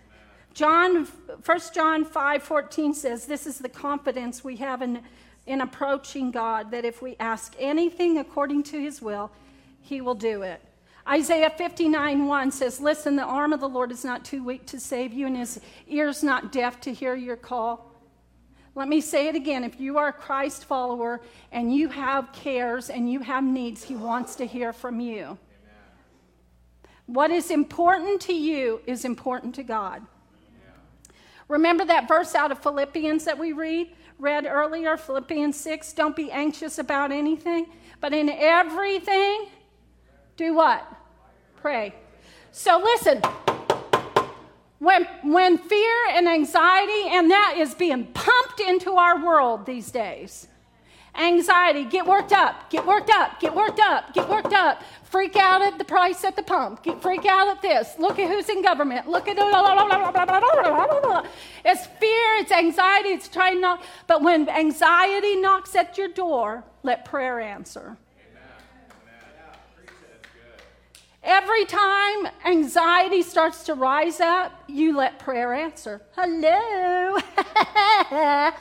[0.55, 5.03] John, 1 John 5 14 says, This is the confidence we have in,
[5.47, 9.31] in approaching God, that if we ask anything according to his will,
[9.81, 10.61] he will do it.
[11.09, 14.79] Isaiah 59 1 says, Listen, the arm of the Lord is not too weak to
[14.79, 17.93] save you, and his ears not deaf to hear your call.
[18.75, 19.65] Let me say it again.
[19.65, 23.95] If you are a Christ follower and you have cares and you have needs, he
[23.95, 25.25] wants to hear from you.
[25.25, 25.39] Amen.
[27.07, 30.03] What is important to you is important to God.
[31.49, 33.91] Remember that verse out of Philippians that we read,
[34.23, 37.67] read earlier, Philippians 6, don't be anxious about anything,
[38.01, 39.49] but in everything,
[40.37, 40.87] do what?
[41.57, 41.93] Pray.
[42.53, 43.21] So listen,
[44.79, 50.47] when, when fear and anxiety, and that is being pumped into our world these days,
[51.15, 54.83] Anxiety, get worked up, get worked up, get worked up, get worked up.
[55.13, 56.83] Freak out at the price at the pump.
[56.83, 57.97] Get freak out at this.
[57.99, 59.07] Look at who's in government.
[59.07, 59.37] Look at
[61.67, 63.85] it's fear, it's anxiety, it's trying not.
[64.07, 67.99] But when anxiety knocks at your door, let prayer answer.
[71.23, 76.01] Every time anxiety starts to rise up, you let prayer answer.
[76.17, 77.19] Hello.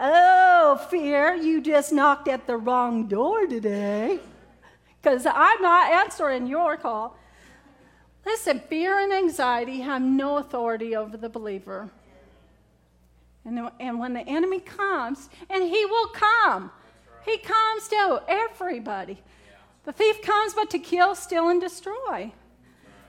[0.00, 4.20] Oh, fear, you just knocked at the wrong door today
[5.02, 7.16] because I'm not answering your call.
[8.24, 11.90] Listen, fear and anxiety have no authority over the believer.
[13.44, 16.70] And, and when the enemy comes, and he will come,
[17.24, 19.18] he comes to everybody.
[19.84, 22.30] The thief comes but to kill, steal, and destroy.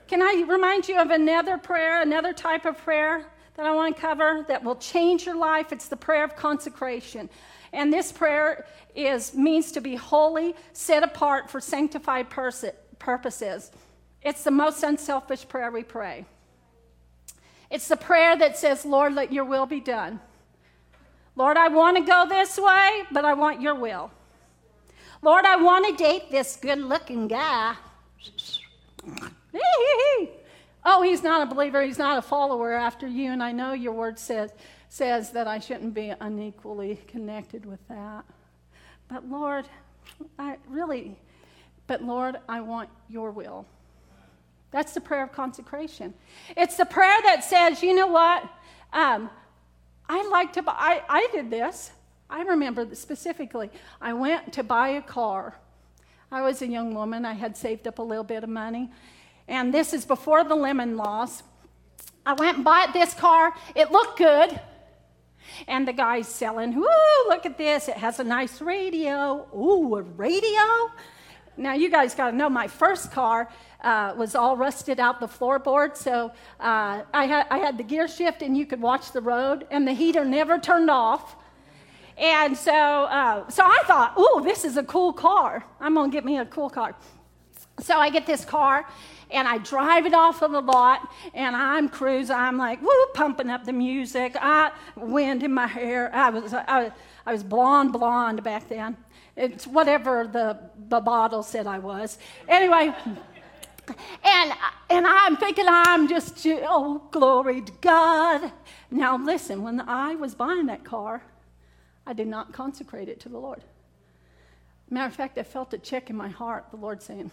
[0.08, 3.26] Can I remind you of another prayer, another type of prayer
[3.60, 5.70] that I want to cover that will change your life.
[5.70, 7.28] It's the prayer of consecration.
[7.74, 12.64] And this prayer is means to be holy, set apart for sanctified pers-
[12.98, 13.70] purposes.
[14.22, 16.24] It's the most unselfish prayer we pray.
[17.70, 20.20] It's the prayer that says, Lord, let your will be done.
[21.36, 24.10] Lord, I want to go this way, but I want your will.
[25.20, 27.74] Lord, I want to date this good looking guy.
[30.84, 33.92] Oh, he's not a believer, he's not a follower after you, and I know your
[33.92, 34.50] word says,
[34.88, 38.24] says that I shouldn't be unequally connected with that.
[39.08, 39.66] But Lord,
[40.38, 41.18] I really,
[41.86, 43.66] but Lord, I want your will.
[44.70, 46.14] That's the prayer of consecration.
[46.56, 48.42] It's the prayer that says, you know what?
[48.92, 49.28] Um,
[50.08, 51.90] I like to buy, I, I did this.
[52.30, 53.70] I remember specifically.
[54.00, 55.56] I went to buy a car.
[56.30, 57.24] I was a young woman.
[57.24, 58.90] I had saved up a little bit of money
[59.50, 61.42] and this is before the lemon laws.
[62.24, 63.52] I went and bought this car.
[63.74, 64.60] It looked good.
[65.66, 66.86] And the guy's selling, woo,
[67.26, 67.88] look at this.
[67.88, 69.46] It has a nice radio.
[69.54, 70.62] Ooh, a radio?
[71.56, 73.50] Now, you guys got to know my first car
[73.82, 76.30] uh, was all rusted out the floorboard, so
[76.60, 79.86] uh, I, had, I had the gear shift and you could watch the road, and
[79.86, 81.36] the heater never turned off.
[82.16, 85.64] And so, uh, so I thought, ooh, this is a cool car.
[85.80, 86.94] I'm going to get me a cool car.
[87.80, 88.86] So I get this car
[89.32, 92.36] and I drive it off of the lot and I'm cruising.
[92.36, 94.36] I'm like, woo, pumping up the music.
[94.40, 96.14] I, wind in my hair.
[96.14, 96.92] I was, I,
[97.26, 98.96] I was blonde, blonde back then.
[99.36, 100.58] It's whatever the,
[100.88, 102.18] the bottle said I was.
[102.48, 102.94] Anyway,
[104.24, 104.52] and,
[104.90, 108.52] and I'm thinking I'm just, oh, glory to God.
[108.90, 111.22] Now, listen, when I was buying that car,
[112.06, 113.62] I did not consecrate it to the Lord.
[114.88, 117.30] Matter of fact, I felt a check in my heart, the Lord saying,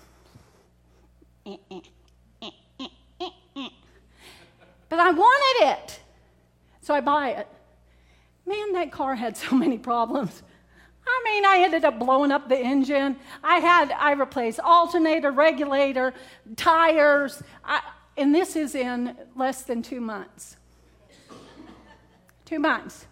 [4.89, 5.99] but I wanted it.
[6.81, 7.47] So I buy it.
[8.45, 10.43] Man, that car had so many problems.
[11.05, 13.17] I mean, I ended up blowing up the engine.
[13.43, 16.13] I had, I replaced alternator, regulator,
[16.55, 17.81] tires, I,
[18.17, 20.57] and this is in less than two months.
[22.45, 23.05] Two months.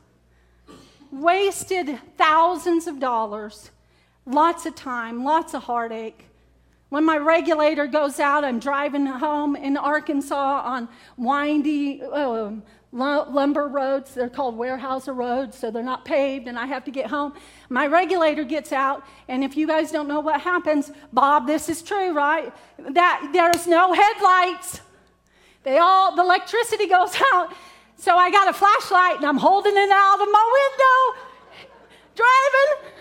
[1.12, 3.72] Wasted thousands of dollars,
[4.26, 6.26] lots of time, lots of heartache.
[6.90, 14.14] When my regulator goes out, I'm driving home in Arkansas on windy, um, lumber roads.
[14.14, 17.34] They're called warehouse roads, so they're not paved, and I have to get home.
[17.70, 21.82] My regulator gets out, and if you guys don't know what happens, Bob, this is
[21.82, 22.54] true, right?
[22.78, 24.82] That there's no headlights.
[25.64, 27.54] They all the electricity goes out.
[27.98, 31.70] So I got a flashlight and I'm holding it out of my window,
[32.16, 32.92] driving.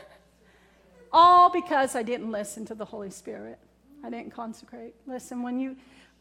[1.12, 3.58] All because I didn't listen to the Holy Spirit.
[4.04, 4.94] I didn't consecrate.
[5.06, 5.76] Listen, when you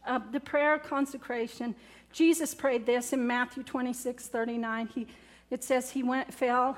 [0.06, 1.74] uh, the prayer of consecration,
[2.12, 4.88] Jesus prayed this in Matthew 26, 39.
[4.94, 5.06] He,
[5.50, 6.76] it says he went, fell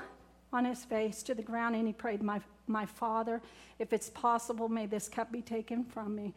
[0.53, 3.43] on his face to the ground and he prayed, my, my Father,
[3.79, 6.35] if it's possible, may this cup be taken from me.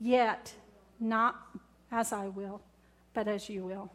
[0.00, 0.52] Yet,
[0.98, 1.36] not
[1.92, 2.60] as I will,
[3.14, 3.90] but as you will.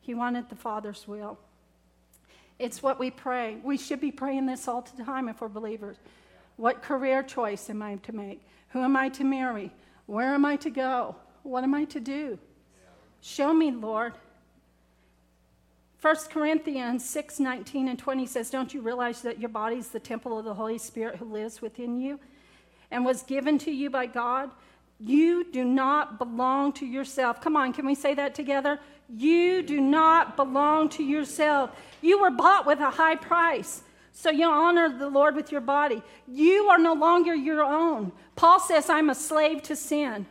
[0.00, 1.38] He wanted the Father's will.
[2.58, 3.58] It's what we pray.
[3.62, 5.96] We should be praying this all the time if we're believers.
[6.56, 8.42] What career choice am I to make?
[8.70, 9.72] Who am I to marry?
[10.06, 11.16] Where am I to go?
[11.42, 12.38] What am I to do?
[13.20, 14.14] Show me, Lord.
[16.00, 20.00] 1 Corinthians 6 19 and 20 says, Don't you realize that your body is the
[20.00, 22.18] temple of the Holy Spirit who lives within you
[22.90, 24.50] and was given to you by God?
[24.98, 27.40] You do not belong to yourself.
[27.40, 28.78] Come on, can we say that together?
[29.08, 31.70] You do not belong to yourself.
[32.00, 33.82] You were bought with a high price.
[34.12, 36.02] So you honor the Lord with your body.
[36.26, 38.12] You are no longer your own.
[38.36, 40.26] Paul says, I'm a slave to sin.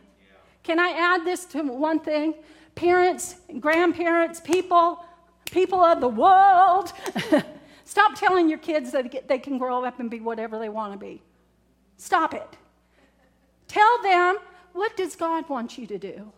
[0.62, 2.34] Can I add this to one thing?
[2.74, 5.04] parents, grandparents, people,
[5.50, 6.92] people of the world.
[7.84, 10.98] Stop telling your kids that they can grow up and be whatever they want to
[10.98, 11.22] be.
[11.96, 12.56] Stop it.
[13.68, 14.38] Tell them
[14.72, 16.32] what does God want you to do?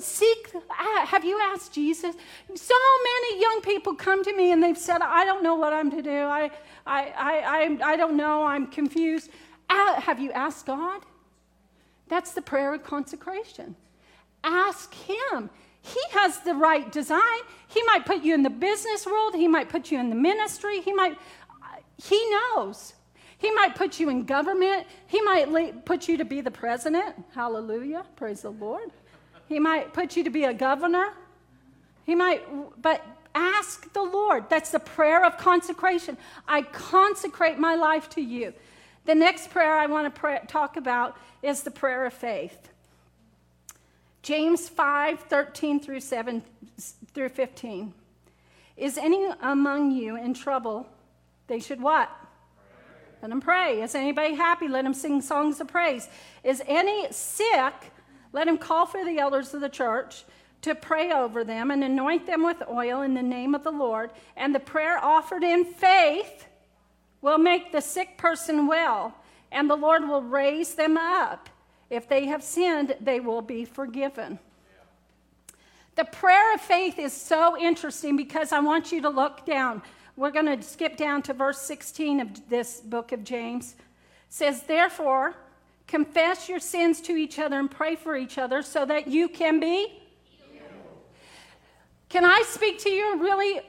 [0.00, 2.14] Seek, have you asked Jesus?
[2.54, 2.74] So
[3.04, 6.02] many young people come to me and they've said, I don't know what I'm to
[6.02, 6.10] do.
[6.10, 6.50] I,
[6.86, 8.44] I, I, I, I don't know.
[8.44, 9.30] I'm confused.
[9.68, 11.02] Have you asked God?
[12.08, 13.76] That's the prayer of consecration.
[14.42, 15.50] Ask Him.
[15.82, 17.40] He has the right design.
[17.68, 20.80] He might put you in the business world, He might put you in the ministry,
[20.80, 21.18] He might,
[22.02, 22.94] He knows.
[23.36, 24.86] He might put you in government.
[25.06, 27.14] He might put you to be the president.
[27.32, 28.04] Hallelujah.
[28.16, 28.90] Praise the Lord.
[29.48, 31.14] He might put you to be a governor.
[32.04, 32.42] He might,
[32.80, 34.48] but ask the Lord.
[34.50, 36.16] That's the prayer of consecration.
[36.46, 38.52] I consecrate my life to you.
[39.04, 42.68] The next prayer I want to pray, talk about is the prayer of faith.
[44.22, 46.42] James 5 13 through 7
[47.14, 47.94] through 15.
[48.76, 50.86] Is any among you in trouble?
[51.46, 52.10] They should what?
[53.22, 53.82] Let them pray.
[53.82, 54.68] Is anybody happy?
[54.68, 56.08] Let them sing songs of praise.
[56.44, 57.74] Is any sick?
[58.32, 60.24] Let him call for the elders of the church
[60.62, 64.10] to pray over them and anoint them with oil in the name of the Lord.
[64.36, 66.46] And the prayer offered in faith
[67.20, 69.14] will make the sick person well,
[69.50, 71.48] and the Lord will raise them up.
[71.90, 74.38] If they have sinned, they will be forgiven.
[75.96, 79.82] The prayer of faith is so interesting because I want you to look down.
[80.16, 83.72] We're going to skip down to verse 16 of this book of James.
[83.72, 83.84] It
[84.28, 85.34] says, Therefore,
[85.88, 89.58] confess your sins to each other and pray for each other so that you can
[89.58, 90.00] be.
[92.08, 93.60] Can I speak to you really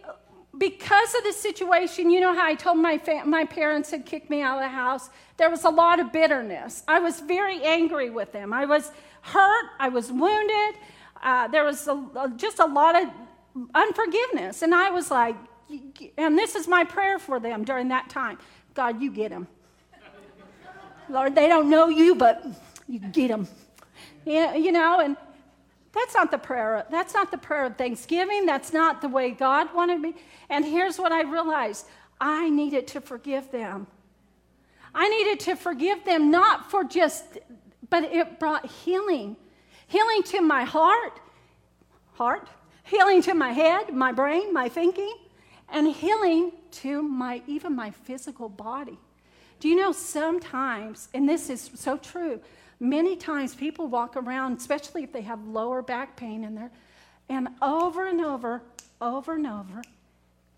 [0.58, 4.30] because of the situation, you know how I told my, fa- my parents had kicked
[4.30, 5.10] me out of the house?
[5.38, 6.84] There was a lot of bitterness.
[6.88, 8.52] I was very angry with them.
[8.52, 8.92] I was
[9.22, 9.66] hurt.
[9.80, 10.82] I was wounded.
[11.22, 13.10] Uh, there was a, just a lot of
[13.74, 14.62] unforgiveness.
[14.62, 15.36] And I was like,
[16.18, 18.38] and this is my prayer for them during that time
[18.74, 19.48] God, you get them.
[21.10, 22.46] Lord, they don't know you, but
[22.88, 23.48] you get them.
[24.26, 25.18] Yeah, You know, and
[25.92, 26.86] that's not the prayer.
[26.92, 28.46] That's not the prayer of thanksgiving.
[28.46, 30.16] That's not the way God wanted me.
[30.50, 31.86] And here's what I realized
[32.22, 33.88] I needed to forgive them.
[34.94, 37.40] I needed to forgive them not for just,
[37.90, 39.36] but it brought healing.
[39.88, 41.20] Healing to my heart,
[42.14, 42.48] heart,
[42.84, 45.16] healing to my head, my brain, my thinking,
[45.70, 49.00] and healing to my even my physical body.
[49.60, 52.40] Do you know sometimes, and this is so true,
[52.80, 56.72] many times people walk around, especially if they have lower back pain in there,
[57.28, 58.62] and over and over,
[59.02, 59.82] over and over,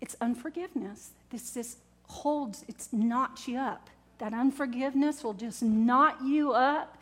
[0.00, 1.10] it's unforgiveness.
[1.30, 1.78] This just
[2.08, 3.88] holds, it's knots you up.
[4.18, 6.98] That unforgiveness will just knot you up.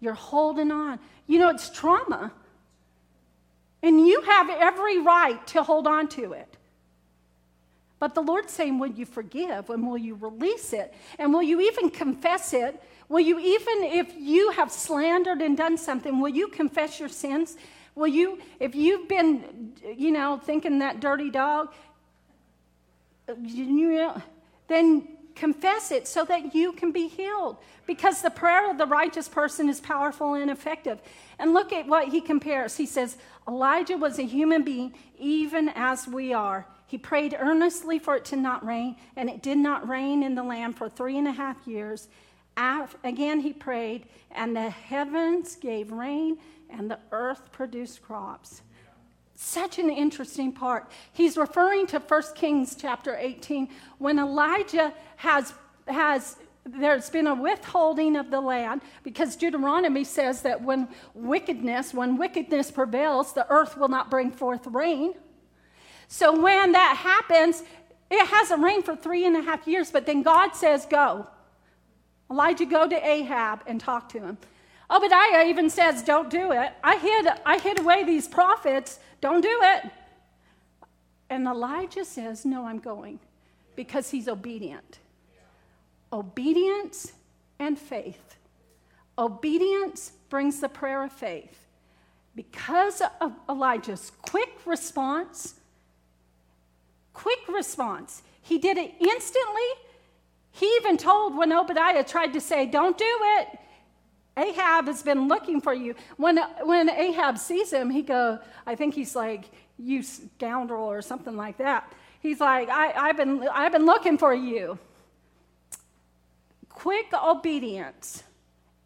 [0.00, 0.98] You're holding on.
[1.26, 2.32] You know, it's trauma.
[3.82, 6.57] And you have every right to hold on to it.
[7.98, 9.70] But the Lord's saying, Will you forgive?
[9.70, 10.94] And will you release it?
[11.18, 12.80] And will you even confess it?
[13.08, 17.56] Will you even, if you have slandered and done something, will you confess your sins?
[17.94, 21.72] Will you, if you've been, you know, thinking that dirty dog,
[24.68, 27.56] then confess it so that you can be healed.
[27.86, 31.00] Because the prayer of the righteous person is powerful and effective.
[31.38, 32.76] And look at what he compares.
[32.76, 36.66] He says, Elijah was a human being, even as we are.
[36.88, 40.42] He prayed earnestly for it to not rain, and it did not rain in the
[40.42, 42.08] land for three and a half years.
[43.04, 46.38] Again, he prayed, and the heavens gave rain,
[46.70, 48.62] and the earth produced crops.
[49.34, 50.90] Such an interesting part.
[51.12, 53.68] He's referring to 1 Kings chapter 18
[53.98, 55.52] when Elijah has,
[55.86, 62.16] has there's been a withholding of the land because Deuteronomy says that when wickedness, when
[62.16, 65.12] wickedness prevails, the earth will not bring forth rain.
[66.08, 67.62] So when that happens,
[68.10, 71.26] it hasn't rained for three and a half years, but then God says, Go.
[72.30, 74.38] Elijah, go to Ahab and talk to him.
[74.90, 76.72] Obadiah even says, Don't do it.
[76.82, 78.98] I hid, I hid away these prophets.
[79.20, 79.90] Don't do it.
[81.30, 83.20] And Elijah says, No, I'm going
[83.76, 84.98] because he's obedient.
[86.12, 87.12] Obedience
[87.58, 88.36] and faith.
[89.18, 91.66] Obedience brings the prayer of faith.
[92.34, 95.57] Because of Elijah's quick response,
[97.58, 98.22] response.
[98.40, 99.70] He did it instantly.
[100.52, 103.46] He even told when Obadiah tried to say, Don't do it.
[104.38, 105.94] Ahab has been looking for you.
[106.16, 111.36] When, when Ahab sees him, he go, I think he's like, you scoundrel or something
[111.36, 111.92] like that.
[112.20, 114.78] He's like, I, have been, I've been looking for you.
[116.68, 118.22] Quick obedience.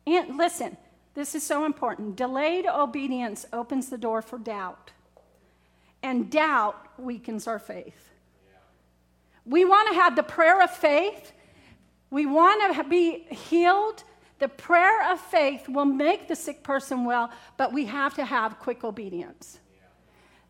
[0.06, 0.76] And listen,
[1.14, 2.16] this is so important.
[2.16, 4.92] Delayed obedience opens the door for doubt,
[6.02, 8.11] and doubt weakens our faith.
[9.44, 11.32] We want to have the prayer of faith.
[12.10, 14.04] We want to be healed.
[14.38, 18.58] The prayer of faith will make the sick person well, but we have to have
[18.58, 19.60] quick obedience.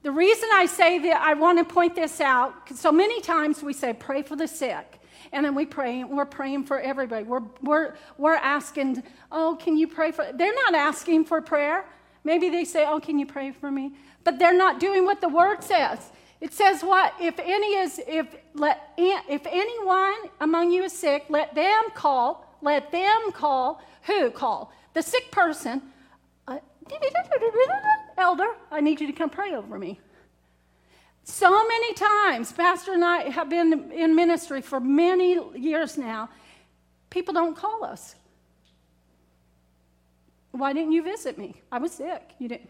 [0.03, 3.73] The reason I say that, I want to point this out, so many times we
[3.73, 4.99] say, pray for the sick.
[5.31, 7.25] And then we pray, we're praying for everybody.
[7.25, 10.27] We're, we're, we're asking, oh, can you pray for?
[10.35, 11.85] They're not asking for prayer.
[12.25, 13.93] Maybe they say, oh, can you pray for me?
[14.25, 16.11] But they're not doing what the word says.
[16.43, 17.15] It says what?
[17.21, 22.91] If any is if let if anyone among you is sick, let them call, let
[22.91, 23.81] them call.
[24.03, 24.73] Who call?
[24.93, 25.81] The sick person.
[26.49, 26.59] Uh,
[28.19, 30.01] elder, I need you to come pray over me.
[31.23, 36.29] So many times, Pastor and I have been in ministry for many years now.
[37.09, 38.17] People don't call us.
[40.51, 41.63] Why didn't you visit me?
[41.71, 42.35] I was sick.
[42.41, 42.69] You didn't.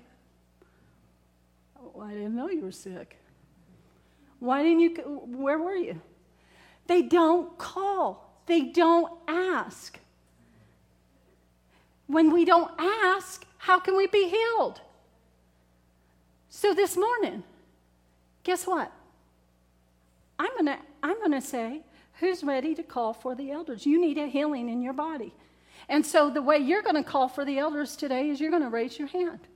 [1.81, 3.17] Oh, I didn't know you were sick.
[4.43, 4.91] Why didn't you?
[5.25, 6.01] Where were you?
[6.89, 10.01] They don't call, they don't ask.
[12.09, 14.81] When we don't ask, how can we be healed?
[16.49, 17.45] So this morning,
[18.43, 18.91] guess what?
[20.41, 21.83] I'm going to I'm going to say,
[22.19, 23.87] who's ready to call for the elders?
[23.87, 25.33] You need a healing in your body.
[25.89, 28.65] And so the way you're going to call for the elders today is you're going
[28.65, 29.47] to raise your hand.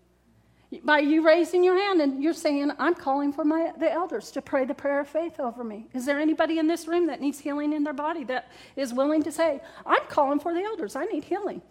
[0.82, 4.42] By you raising your hand and you're saying, I'm calling for my, the elders to
[4.42, 5.86] pray the prayer of faith over me.
[5.94, 9.22] Is there anybody in this room that needs healing in their body that is willing
[9.22, 11.62] to say, I'm calling for the elders, I need healing?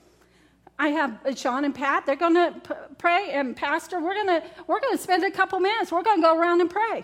[0.79, 4.27] I have uh, Sean and Pat, they're going to p- pray, and Pastor, we're going
[4.27, 5.91] to we're going to spend a couple minutes.
[5.91, 7.03] We're going to go around and pray.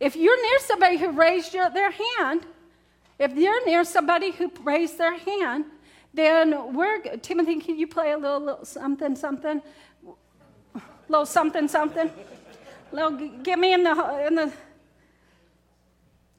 [0.00, 2.46] If you're near somebody who raised your, their hand,
[3.18, 5.64] if you're near somebody who raised their hand,
[6.12, 9.60] then we're, Timothy, can you play a little, little something, something?
[11.08, 12.10] Little something, something.
[12.92, 14.52] Little, get me in the in the.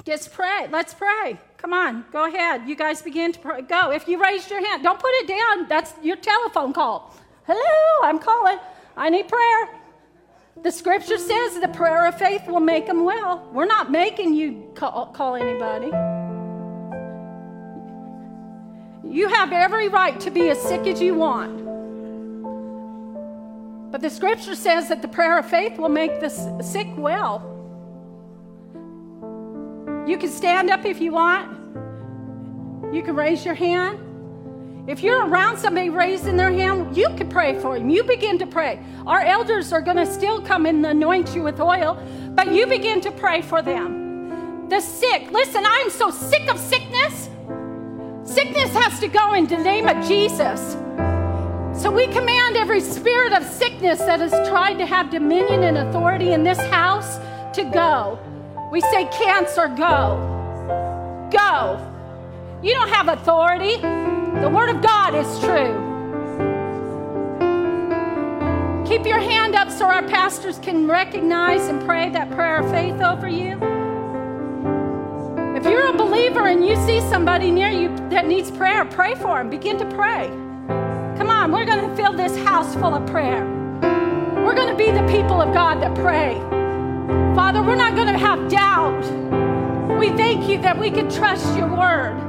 [0.06, 0.68] Just pray.
[0.72, 1.40] Let's pray.
[1.58, 2.68] Come on, go ahead.
[2.68, 3.62] You guys begin to pray.
[3.64, 3.92] Go.
[3.92, 5.68] If you raised your hand, don't put it down.
[5.68, 7.16] That's your telephone call.
[7.48, 8.60] Hello, I'm calling.
[8.96, 9.70] I need prayer.
[10.64, 13.50] The scripture says the prayer of faith will make them well.
[13.52, 15.88] We're not making you call, call anybody.
[19.08, 21.75] You have every right to be as sick as you want.
[23.92, 26.30] But the scripture says that the prayer of faith will make the
[26.62, 27.52] sick well.
[30.06, 31.52] You can stand up if you want.
[32.94, 34.00] You can raise your hand.
[34.88, 37.90] If you're around somebody raising their hand, you can pray for them.
[37.90, 38.80] You begin to pray.
[39.08, 41.98] Our elders are going to still come and anoint you with oil,
[42.36, 44.70] but you begin to pray for them.
[44.70, 47.30] The sick, listen, I'm so sick of sickness.
[48.24, 50.76] Sickness has to go in the name of Jesus.
[51.78, 56.32] So we command every spirit of sickness that has tried to have dominion and authority
[56.32, 57.18] in this house
[57.56, 58.18] to go.
[58.72, 61.30] We say, Cancer, go.
[61.32, 61.92] Go.
[62.64, 63.76] You don't have authority.
[63.76, 65.84] The Word of God is true.
[68.88, 73.02] Keep your hand up so our pastors can recognize and pray that prayer of faith
[73.02, 73.60] over you.
[75.58, 79.38] If you're a believer and you see somebody near you that needs prayer, pray for
[79.38, 79.50] them.
[79.50, 80.32] Begin to pray.
[81.46, 83.46] On, we're going to fill this house full of prayer.
[84.44, 86.40] We're going to be the people of God that pray.
[87.36, 89.06] Father, we're not going to have doubt.
[90.00, 92.20] We thank you that we can trust your word.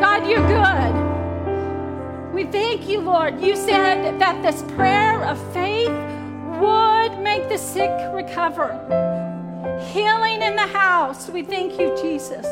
[0.00, 2.34] God, you're good.
[2.34, 3.40] We thank you, Lord.
[3.40, 5.88] You said that this prayer of faith
[6.58, 8.74] would make the sick recover.
[9.92, 11.28] Healing in the house.
[11.28, 12.46] We thank you, Jesus.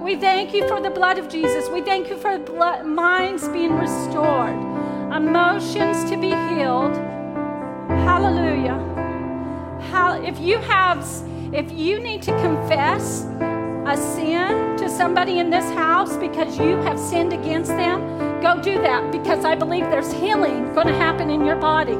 [0.00, 1.68] We thank you for the blood of Jesus.
[1.68, 4.69] We thank you for blood, minds being restored,
[5.12, 6.96] emotions to be healed.
[8.06, 8.78] Hallelujah.
[9.90, 11.04] How, if you have,
[11.52, 13.24] if you need to confess
[13.86, 18.00] a sin to somebody in this house because you have sinned against them,
[18.40, 21.98] go do that because I believe there's healing going to happen in your body.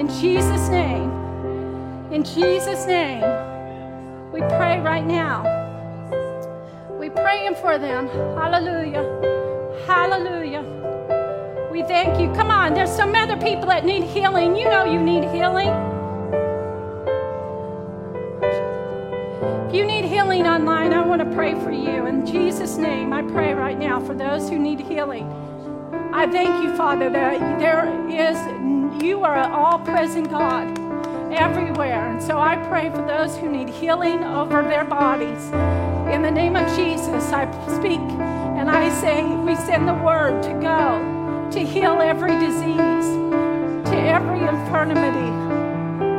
[0.00, 1.10] In Jesus' name.
[2.10, 3.22] In Jesus' name,
[4.32, 5.44] we pray right now.
[6.98, 8.08] We praying for them.
[8.36, 9.39] Hallelujah.
[9.90, 10.62] Hallelujah.
[11.72, 12.32] We thank you.
[12.34, 14.54] Come on, there's some other people that need healing.
[14.54, 15.68] You know you need healing.
[19.66, 22.06] If you need healing online, I want to pray for you.
[22.06, 25.26] In Jesus' name, I pray right now for those who need healing.
[26.12, 30.78] I thank you, Father, that there is, you are an all present God
[31.32, 32.12] everywhere.
[32.12, 35.46] And so I pray for those who need healing over their bodies.
[36.14, 38.00] In the name of Jesus, I speak
[38.60, 43.06] and I say, we send the word to go to heal every disease,
[43.90, 45.30] to every infirmity.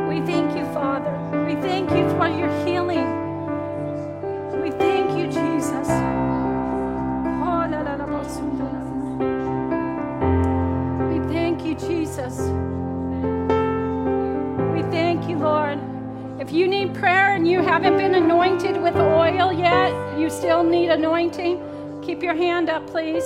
[0.08, 1.12] We thank you, Father.
[1.46, 3.06] We thank you for your healing.
[4.60, 5.88] We thank you, Jesus.
[7.28, 7.68] Oh,
[11.10, 12.38] we thank you, Jesus.
[14.74, 15.78] We thank you, Lord.
[16.40, 20.90] If you need prayer and you haven't been anointed with oil yet, you still need
[20.90, 21.60] anointing,
[22.02, 23.24] keep your hand up, please.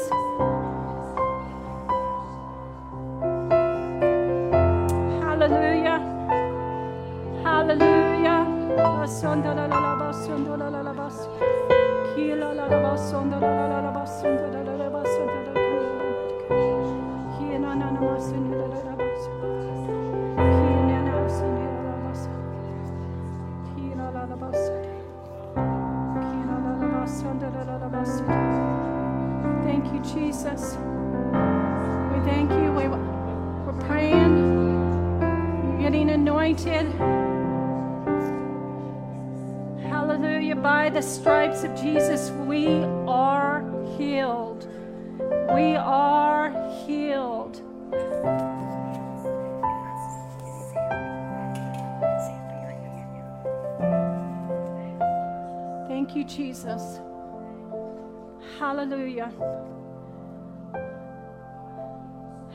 [58.87, 59.33] Hallelujah.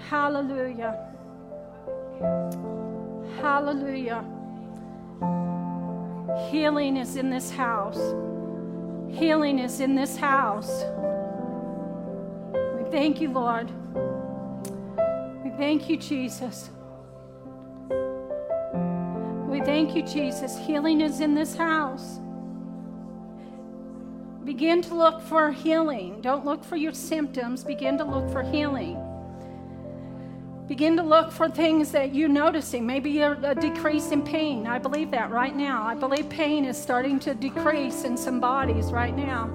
[0.09, 1.13] Hallelujah.
[3.41, 4.23] Hallelujah.
[6.49, 7.99] Healing is in this house.
[9.09, 10.86] Healing is in this house.
[12.77, 13.69] We thank you, Lord.
[15.43, 16.69] We thank you, Jesus.
[19.49, 20.57] We thank you, Jesus.
[20.57, 22.21] Healing is in this house.
[24.45, 26.19] Begin to look for healing.
[26.21, 27.63] Don't look for your symptoms.
[27.63, 28.97] Begin to look for healing.
[30.67, 32.85] Begin to look for things that you're noticing.
[32.85, 34.65] Maybe a, decrease in pain.
[34.67, 35.83] I believe that right now.
[35.83, 39.47] I believe pain is starting to decrease in some bodies right now.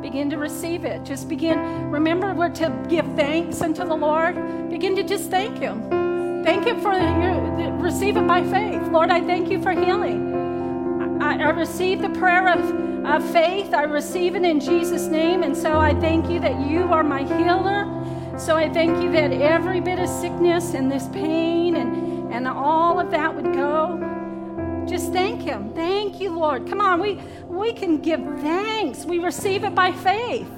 [0.00, 1.04] Begin to receive it.
[1.04, 1.58] Just begin.
[1.90, 4.34] Remember, we're to give thanks unto the Lord.
[4.70, 6.42] Begin to just thank Him.
[6.42, 8.82] Thank Him for your, receive it by faith.
[8.88, 11.22] Lord, I thank you for healing.
[11.22, 12.60] I, I receive the prayer of,
[13.06, 13.74] of faith.
[13.74, 15.42] I receive it in Jesus' name.
[15.42, 17.90] And so I thank you that you are my healer.
[18.38, 22.98] So I thank you that every bit of sickness and this pain and, and all
[22.98, 24.84] of that would go.
[24.88, 25.72] Just thank Him.
[25.74, 26.68] Thank you, Lord.
[26.68, 29.04] Come on, we, we can give thanks.
[29.04, 30.50] We receive it by faith.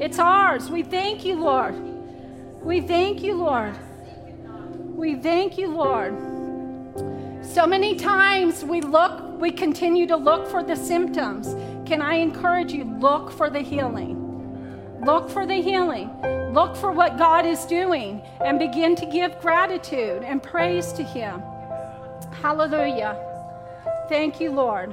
[0.00, 0.70] It's ours.
[0.70, 1.74] We thank you, Lord.
[2.62, 3.76] We thank you, Lord.
[4.96, 6.14] We thank you, Lord.
[7.42, 11.54] So many times we look, we continue to look for the symptoms.
[11.86, 12.84] Can I encourage you?
[12.84, 14.20] Look for the healing.
[15.04, 16.10] Look for the healing.
[16.52, 21.42] Look for what God is doing and begin to give gratitude and praise to Him.
[22.40, 23.18] Hallelujah.
[24.08, 24.92] Thank you, Lord.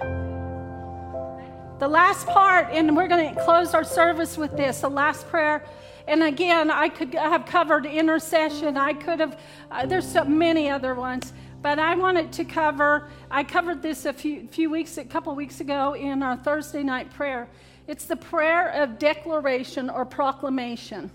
[1.79, 5.63] The last part, and we're going to close our service with this the last prayer.
[6.07, 8.75] And again, I could have covered intercession.
[8.75, 9.39] I could have,
[9.71, 11.31] uh, there's so many other ones,
[11.61, 15.61] but I wanted to cover, I covered this a few, few weeks, a couple weeks
[15.61, 17.47] ago in our Thursday night prayer.
[17.87, 21.11] It's the prayer of declaration or proclamation.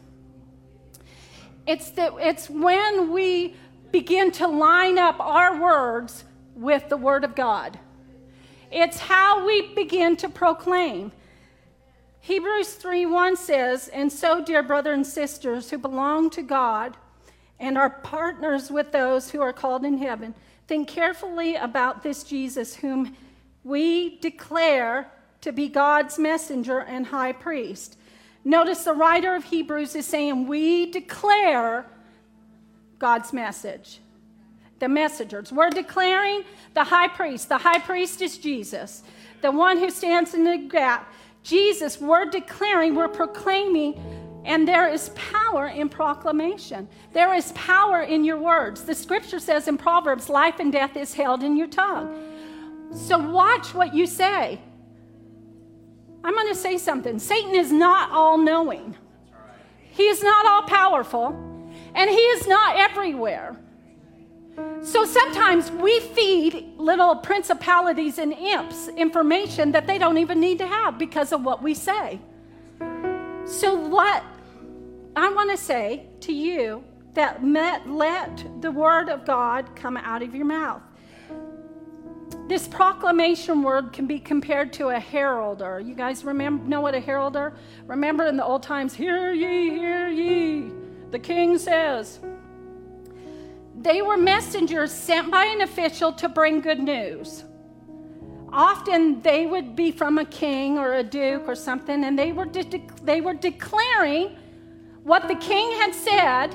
[1.67, 3.57] It's, the, it's when we
[3.91, 6.25] begin to line up our words
[6.55, 7.79] with the Word of God.
[8.71, 11.13] It's how we begin to proclaim.
[12.21, 16.97] Hebrews 3 1 says, "And so, dear brothers and sisters who belong to God
[17.59, 20.35] and are partners with those who are called in heaven,
[20.67, 23.17] think carefully about this Jesus whom
[23.65, 27.97] we declare to be God's messenger and high priest.
[28.45, 31.87] Notice the writer of Hebrews is saying, We declare
[32.99, 34.01] God's message.
[34.79, 35.53] The messengers.
[35.53, 36.45] We're declaring
[36.75, 37.49] the high priest.
[37.49, 39.03] The high priest is Jesus,
[39.41, 41.13] the one who stands in the gap.
[41.43, 43.95] Jesus, we're declaring, we're proclaiming,
[44.47, 46.89] and there is power in proclamation.
[47.13, 48.85] There is power in your words.
[48.85, 52.23] The scripture says in Proverbs, life and death is held in your tongue.
[52.95, 54.61] So watch what you say.
[56.23, 57.19] I'm going to say something.
[57.19, 58.97] Satan is not all knowing,
[59.81, 61.29] he is not all powerful,
[61.95, 63.57] and he is not everywhere.
[64.83, 70.67] So sometimes we feed little principalities and imps information that they don't even need to
[70.67, 72.21] have because of what we say.
[73.47, 74.25] So, what
[75.17, 80.35] I want to say to you that let the word of God come out of
[80.35, 80.83] your mouth.
[82.49, 85.81] This proclamation word can be compared to a heralder.
[85.81, 87.55] You guys remember know what a heralder?
[87.87, 90.71] Remember in the old times, hear ye, hear ye.
[91.11, 92.21] The king says.
[93.81, 97.45] They were messengers sent by an official to bring good news.
[98.53, 102.47] Often they would be from a king or a duke or something, and they were,
[102.47, 104.37] de- they were declaring
[105.07, 106.53] what the king had said,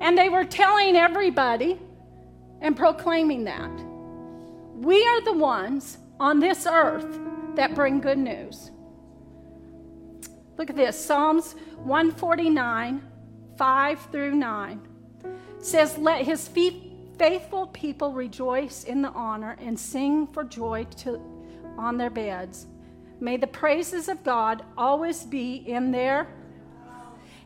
[0.00, 1.76] and they were telling everybody
[2.60, 3.72] and proclaiming that.
[4.76, 7.18] We are the ones on this earth
[7.56, 8.70] that bring good news.
[10.56, 13.02] Look at this Psalms 149,
[13.56, 14.80] 5 through 9
[15.58, 16.46] says, Let his
[17.18, 21.20] faithful people rejoice in the honor and sing for joy to,
[21.76, 22.68] on their beds.
[23.18, 26.28] May the praises of God always be in their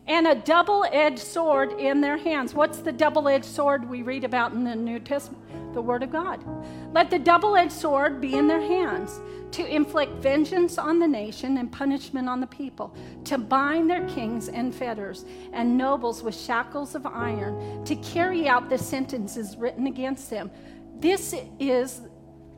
[0.06, 2.54] and a double edged sword in their hands.
[2.54, 5.42] What's the double edged sword we read about in the New Testament?
[5.74, 6.44] The Word of God.
[6.92, 9.20] Let the double edged sword be in their hands
[9.52, 12.94] to inflict vengeance on the nation and punishment on the people,
[13.24, 18.68] to bind their kings in fetters and nobles with shackles of iron, to carry out
[18.68, 20.50] the sentences written against them.
[20.98, 22.02] This is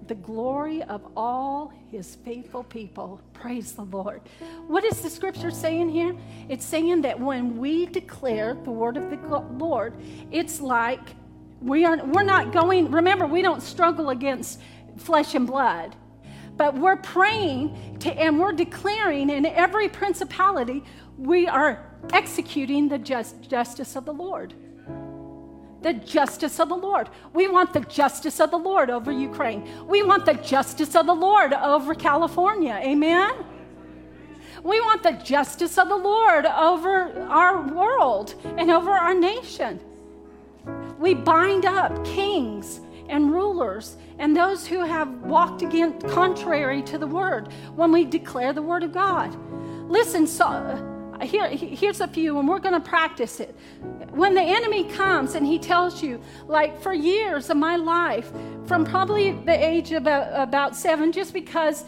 [0.08, 3.20] the glory of all his faithful people.
[3.32, 4.20] Praise the Lord.
[4.66, 6.14] What is the scripture saying here?
[6.48, 9.16] It's saying that when we declare the word of the
[9.56, 9.94] Lord,
[10.30, 11.00] it's like
[11.60, 14.60] we are we're not going remember we don't struggle against
[14.96, 15.96] flesh and blood.
[16.56, 20.84] But we're praying to, and we're declaring in every principality
[21.18, 24.54] we are executing the just, justice of the Lord
[25.84, 27.10] the justice of the Lord.
[27.34, 29.68] We want the justice of the Lord over Ukraine.
[29.86, 32.80] We want the justice of the Lord over California.
[32.82, 33.34] Amen?
[34.62, 39.78] We want the justice of the Lord over our world and over our nation.
[40.98, 42.80] We bind up kings
[43.10, 48.54] and rulers and those who have walked against contrary to the word when we declare
[48.54, 49.36] the word of God.
[49.90, 53.54] Listen, so, here, here's a few, and we're going to practice it.
[54.10, 58.30] When the enemy comes and he tells you, like for years of my life,
[58.66, 61.84] from probably the age of about, seven, just because,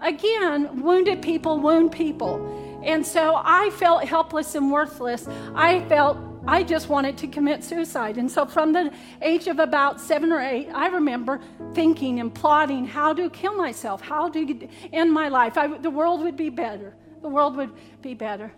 [0.00, 2.80] again, wounded people wound people.
[2.84, 5.28] And so I felt helpless and worthless.
[5.54, 6.16] I felt
[6.46, 8.16] I just wanted to commit suicide.
[8.16, 11.40] And so from the age of about seven or eight, I remember
[11.74, 15.58] thinking and plotting how to kill myself, how to end my life.
[15.58, 16.94] I, the world would be better.
[17.20, 18.50] The world would be better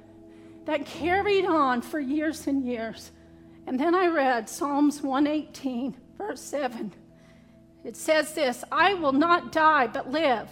[0.64, 3.10] that carried on for years and years.
[3.66, 6.92] And then I read Psalms 118, verse 7.
[7.84, 10.48] It says this I will not die, but live,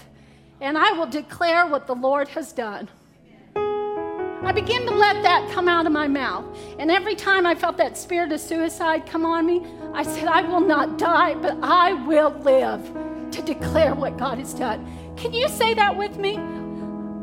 [0.61, 2.89] and I will declare what the Lord has done.
[4.43, 6.45] I began to let that come out of my mouth.
[6.79, 10.43] And every time I felt that spirit of suicide come on me, I said, I
[10.43, 12.83] will not die, but I will live
[13.31, 15.15] to declare what God has done.
[15.17, 16.39] Can you say that with me?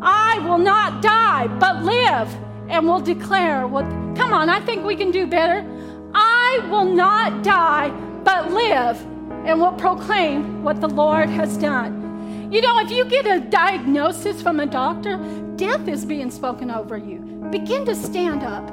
[0.02, 2.30] I will not die, but live
[2.70, 3.84] and we'll declare what.
[4.16, 5.66] Come on, I think we can do better.
[6.14, 7.90] I will not die,
[8.24, 9.00] but live,
[9.46, 12.50] and we'll proclaim what the Lord has done.
[12.52, 15.18] You know, if you get a diagnosis from a doctor,
[15.58, 17.20] death is being spoken over you.
[17.52, 18.70] Begin to stand up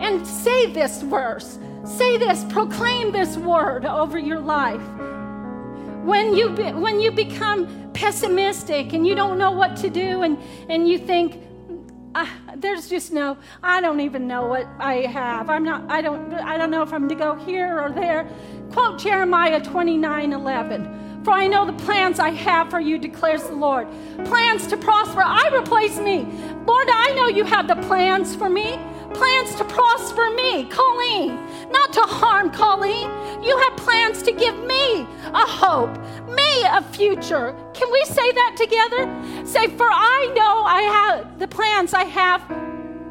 [0.00, 1.58] and say this verse.
[1.84, 4.82] Say this, proclaim this word over your life.
[6.04, 10.36] When you, be, when you become pessimistic and you don't know what to do and,
[10.68, 11.40] and you think,
[12.14, 15.48] I, there's just no i don't even know what i have.
[15.48, 18.28] I'm not i don't i don't know if i'm to go here or there.
[18.72, 23.54] Quote jeremiah 29 11 for i know the plans i have for you declares the
[23.54, 23.86] lord.
[24.24, 26.26] Plans to prosper i replace me.
[26.66, 28.78] Lord i know you have the plans for me
[29.14, 31.36] plans to prosper me, Colleen,
[31.70, 33.10] not to harm Colleen.
[33.42, 35.96] You have plans to give me a hope,
[36.28, 37.54] me a future.
[37.74, 39.46] Can we say that together?
[39.46, 42.42] Say, For I know I have the plans I have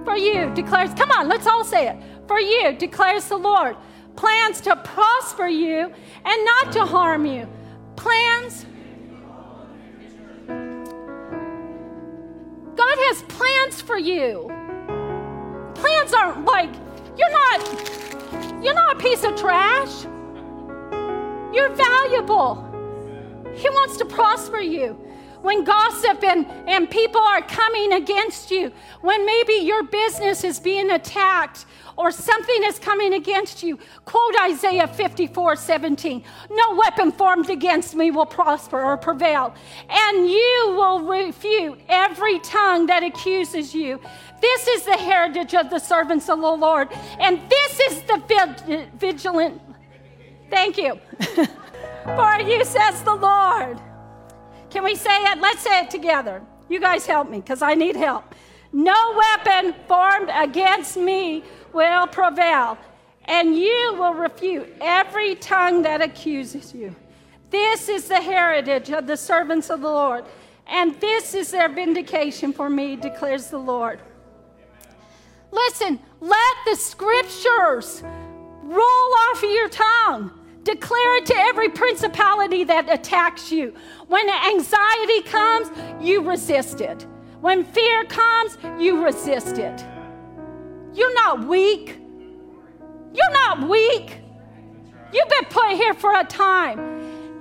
[0.06, 0.94] for you, declares.
[0.94, 1.98] Come on, let's all say it.
[2.28, 3.76] For you, declares the Lord.
[4.16, 5.92] Plans to prosper you
[6.26, 7.48] and not to harm you.
[7.96, 8.66] Plans.
[12.76, 14.61] God has plans for you
[15.82, 16.74] plans aren't like
[17.18, 18.02] you're not
[18.64, 20.04] you're not a piece of trash.
[21.54, 22.68] You're valuable.
[23.56, 24.94] He wants to prosper you.
[25.42, 28.72] When gossip and, and people are coming against you,
[29.02, 31.66] when maybe your business is being attacked
[31.98, 36.24] or something is coming against you, quote Isaiah 54 17.
[36.52, 39.56] No weapon formed against me will prosper or prevail,
[39.90, 44.00] and you will refute every tongue that accuses you.
[44.42, 46.90] This is the heritage of the servants of the Lord.
[47.20, 49.62] And this is the vigilant.
[50.50, 51.00] Thank you.
[52.04, 53.80] For you, says the Lord.
[54.72, 55.40] Can we say it?
[55.40, 56.42] Let's say it together.
[56.68, 58.34] You guys help me because I need help.
[58.74, 62.78] No weapon formed against me will prevail,
[63.26, 66.96] and you will refute every tongue that accuses you.
[67.50, 70.24] This is the heritage of the servants of the Lord,
[70.68, 74.00] and this is their vindication for me, declares the Lord.
[75.52, 78.04] Listen, let the scriptures
[78.64, 80.32] roll off of your tongue.
[80.64, 83.74] Declare it to every principality that attacks you.
[84.08, 87.06] When anxiety comes, you resist it.
[87.42, 89.84] When fear comes, you resist it.
[90.94, 91.98] You're not weak.
[93.14, 94.20] You're not weak.
[95.12, 96.80] You've been put here for a time.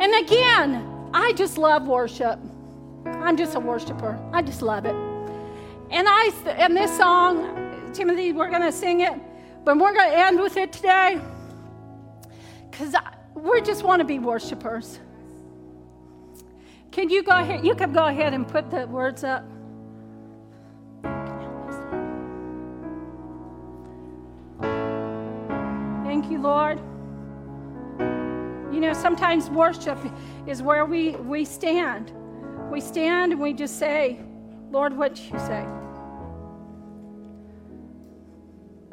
[0.00, 2.38] And again, I just love worship.
[3.04, 4.18] I'm just a worshiper.
[4.32, 4.94] I just love it.
[5.90, 7.59] And I and this song
[7.93, 9.14] Timothy, we're going to sing it,
[9.64, 11.20] but we're going to end with it today
[12.70, 12.95] because
[13.34, 15.01] we just want to be worshipers.
[16.91, 17.64] Can you go ahead?
[17.64, 19.45] You can go ahead and put the words up.
[26.05, 26.78] Thank you, Lord.
[28.72, 29.99] You know, sometimes worship
[30.47, 32.12] is where we, we stand.
[32.70, 34.20] We stand and we just say,
[34.70, 35.66] Lord, what you say?